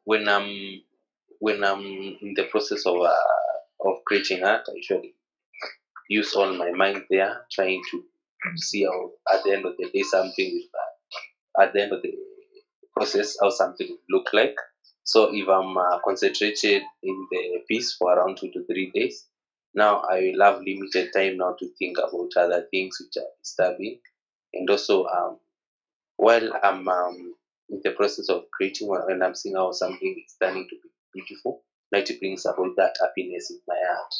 when 0.05 0.27
I'm 0.27 0.81
when 1.39 1.63
I'm 1.63 1.81
in 1.81 2.33
the 2.35 2.45
process 2.49 2.85
of 2.85 3.01
uh, 3.01 3.87
of 3.87 3.95
creating 4.05 4.43
art, 4.43 4.65
I 4.69 4.73
usually 4.75 5.13
use 6.09 6.33
all 6.35 6.53
my 6.53 6.71
mind 6.71 7.03
there, 7.09 7.45
trying 7.51 7.81
to 7.91 8.03
see 8.55 8.83
how 8.83 9.11
at 9.33 9.43
the 9.43 9.51
end 9.51 9.65
of 9.65 9.73
the 9.77 9.89
day 9.93 10.03
something 10.03 10.51
will 10.53 11.63
at 11.63 11.73
the 11.73 11.81
end 11.81 11.91
of 11.91 12.01
the 12.01 12.13
process 12.95 13.37
how 13.41 13.49
something 13.49 13.87
will 13.89 14.19
look 14.19 14.33
like. 14.33 14.55
So 15.03 15.33
if 15.33 15.47
I'm 15.47 15.77
uh, 15.77 15.99
concentrated 16.05 16.83
in 17.03 17.27
the 17.31 17.59
piece 17.67 17.93
for 17.93 18.13
around 18.13 18.37
two 18.37 18.51
to 18.51 18.65
three 18.65 18.91
days, 18.93 19.25
now 19.73 20.01
I 20.09 20.31
will 20.33 20.43
have 20.43 20.61
limited 20.61 21.11
time 21.13 21.37
now 21.37 21.55
to 21.59 21.69
think 21.79 21.97
about 21.97 22.29
other 22.37 22.67
things 22.71 22.97
which 22.99 23.21
are 23.21 23.29
disturbing, 23.43 23.99
and 24.53 24.69
also 24.69 25.05
um, 25.05 25.39
while 26.17 26.51
I'm 26.63 26.87
um, 26.87 27.33
in 27.69 27.81
the 27.83 27.91
process 27.91 28.29
of 28.29 28.43
creating 28.51 28.89
and 29.09 29.23
I'm 29.23 29.35
seeing 29.35 29.55
how 29.55 29.71
something 29.71 30.23
is 30.25 30.35
turning 30.41 30.67
to 30.69 30.75
be 30.75 30.89
beautiful, 31.13 31.63
now 31.91 31.99
it 31.99 32.19
brings 32.19 32.45
about 32.45 32.75
that 32.77 32.95
happiness 33.01 33.49
in 33.49 33.59
my 33.67 33.77
heart. 33.87 34.13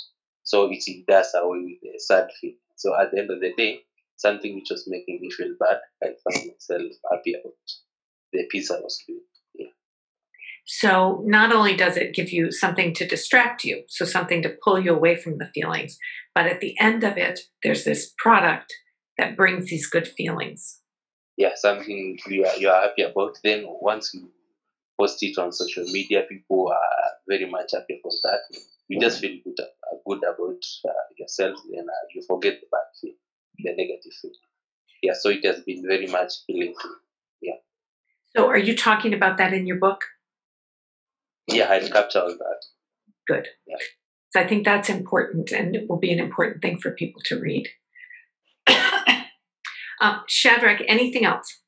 So 0.44 0.72
it, 0.72 0.84
it 0.88 1.06
does 1.06 1.34
away 1.36 1.60
with 1.60 1.82
the 1.82 2.00
sad 2.00 2.30
feeling. 2.40 2.58
So 2.76 3.00
at 3.00 3.12
the 3.12 3.20
end 3.20 3.32
of 3.32 3.40
the 3.40 3.54
day, 3.56 3.82
something 4.22 4.56
which 4.56 4.70
was 4.70 4.86
making 4.88 5.20
me 5.22 5.30
feel 5.32 5.56
bad, 5.60 5.78
I 6.04 6.08
find 6.24 6.52
myself 6.52 6.92
happy 7.12 7.34
about 7.34 7.54
the 8.34 8.44
piece 8.52 8.72
I 8.72 8.80
was 8.80 9.04
doing. 9.08 9.22
So 10.66 11.22
not 11.26 11.52
only 11.52 11.76
does 11.76 11.98
it 11.98 12.14
give 12.14 12.32
you 12.32 12.52
something 12.52 12.94
to 12.94 13.08
distract 13.08 13.64
you, 13.64 13.84
so 13.88 14.06
something 14.06 14.42
to 14.44 14.56
pull 14.64 14.80
you 14.80 14.94
away 14.94 15.16
from 15.16 15.38
the 15.38 15.50
feelings, 15.54 15.98
but 16.36 16.46
at 16.46 16.62
the 16.62 16.80
end 16.80 17.04
of 17.04 17.18
it, 17.18 17.40
there's 17.64 17.84
this 17.84 18.14
product 18.18 18.74
that 19.18 19.36
brings 19.36 19.70
these 19.70 19.88
good 19.88 20.08
feelings. 20.08 20.80
Yeah, 21.36 21.56
something 21.56 22.18
you 22.28 22.46
are, 22.46 22.56
you 22.58 22.70
are 22.70 22.84
happy 22.84 23.02
about. 23.02 23.38
Then 23.44 23.66
once 23.68 24.14
you 24.14 24.30
post 25.00 25.22
it 25.24 25.38
on 25.38 25.52
social 25.52 25.84
media, 25.86 26.24
people 26.30 26.72
are 26.72 27.12
very 27.28 27.50
much 27.50 27.72
happy 27.74 28.00
about 28.00 28.14
that. 28.24 28.40
You 28.88 29.00
just 29.00 29.20
feel 29.20 29.40
good, 29.44 29.60
uh, 29.60 29.96
good 30.06 30.24
about 30.24 30.64
uh, 30.86 31.04
yourself, 31.18 31.58
and 31.74 31.90
uh, 31.90 32.06
you 32.14 32.22
forget 32.28 32.60
the 32.62 32.68
bad 32.72 32.88
feel, 33.02 33.14
the 33.64 33.72
negative 33.72 34.14
feel. 34.22 34.32
Yeah, 35.04 35.14
so 35.20 35.30
it 35.30 35.46
has 35.46 35.62
been 35.62 35.84
very 35.88 36.08
much 36.08 36.34
healing 36.48 36.76
to 36.82 36.88
me. 36.88 36.96
So 38.36 38.48
are 38.48 38.58
you 38.58 38.76
talking 38.76 39.14
about 39.14 39.38
that 39.38 39.54
in 39.54 39.68
your 39.68 39.78
book? 39.78 40.06
Yeah, 41.48 41.70
I 41.70 41.80
capture 41.88 42.20
all 42.20 42.30
that. 42.30 42.64
Good. 43.28 43.48
Yeah. 43.68 43.78
So 44.32 44.40
I 44.40 44.48
think 44.48 44.64
that's 44.64 44.90
important 44.90 45.52
and 45.52 45.76
it 45.76 45.90
will 45.90 46.00
be 46.00 46.14
an 46.14 46.20
important 46.20 46.62
thing 46.62 46.78
for 46.78 46.92
people 46.92 47.22
to 47.26 47.40
read. 47.40 47.68
um, 50.02 50.22
Shadrach, 50.28 50.82
anything 50.88 51.26
else? 51.26 51.60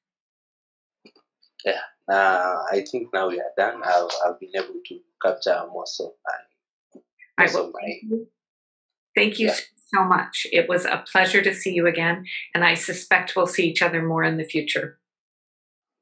Yeah, 1.66 1.82
uh, 2.10 2.64
I 2.72 2.86
think 2.90 3.10
now 3.14 3.28
we 3.28 3.40
are 3.40 3.52
done. 3.58 3.82
I've, 3.84 4.10
I've 4.26 4.40
been 4.40 4.52
able 4.56 4.80
to 4.86 5.00
capture 5.22 5.64
most 5.74 6.00
of 6.00 6.12
my, 6.26 6.34
All 6.96 7.02
right, 7.38 7.46
most 7.46 7.54
well, 7.56 7.68
of 7.68 7.74
my 7.74 7.82
thank 7.82 8.04
you. 8.04 8.28
Thank 9.16 9.40
you 9.40 9.48
Yeah. 9.48 9.56
So 9.94 10.04
much. 10.04 10.48
It 10.52 10.68
was 10.68 10.86
a 10.86 11.04
pleasure 11.12 11.42
to 11.42 11.54
see 11.54 11.74
you 11.74 11.88
again, 11.88 12.26
and 12.54 12.64
I 12.64 12.74
suspect 12.74 13.36
we'll 13.36 13.48
see 13.48 13.68
each 13.68 13.82
other 13.82 14.02
more 14.02 14.24
in 14.24 14.38
the 14.38 14.44
future. 14.44 15.00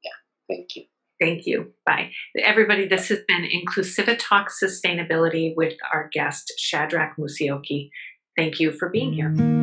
Yeah, 0.04 0.10
thank 0.48 0.76
you. 0.76 0.84
Thank 1.20 1.46
you. 1.46 1.72
Bye. 1.86 2.10
Everybody, 2.36 2.88
this 2.88 3.08
has 3.08 3.20
been 3.28 3.44
Inclusivitalk 3.44 4.46
Sustainability 4.62 5.54
with 5.56 5.74
our 5.92 6.10
guest, 6.12 6.52
Shadrach 6.58 7.16
Musioki. 7.16 7.90
Thank 8.36 8.58
you 8.58 8.72
for 8.72 8.88
being 8.88 9.12
here. 9.12 9.61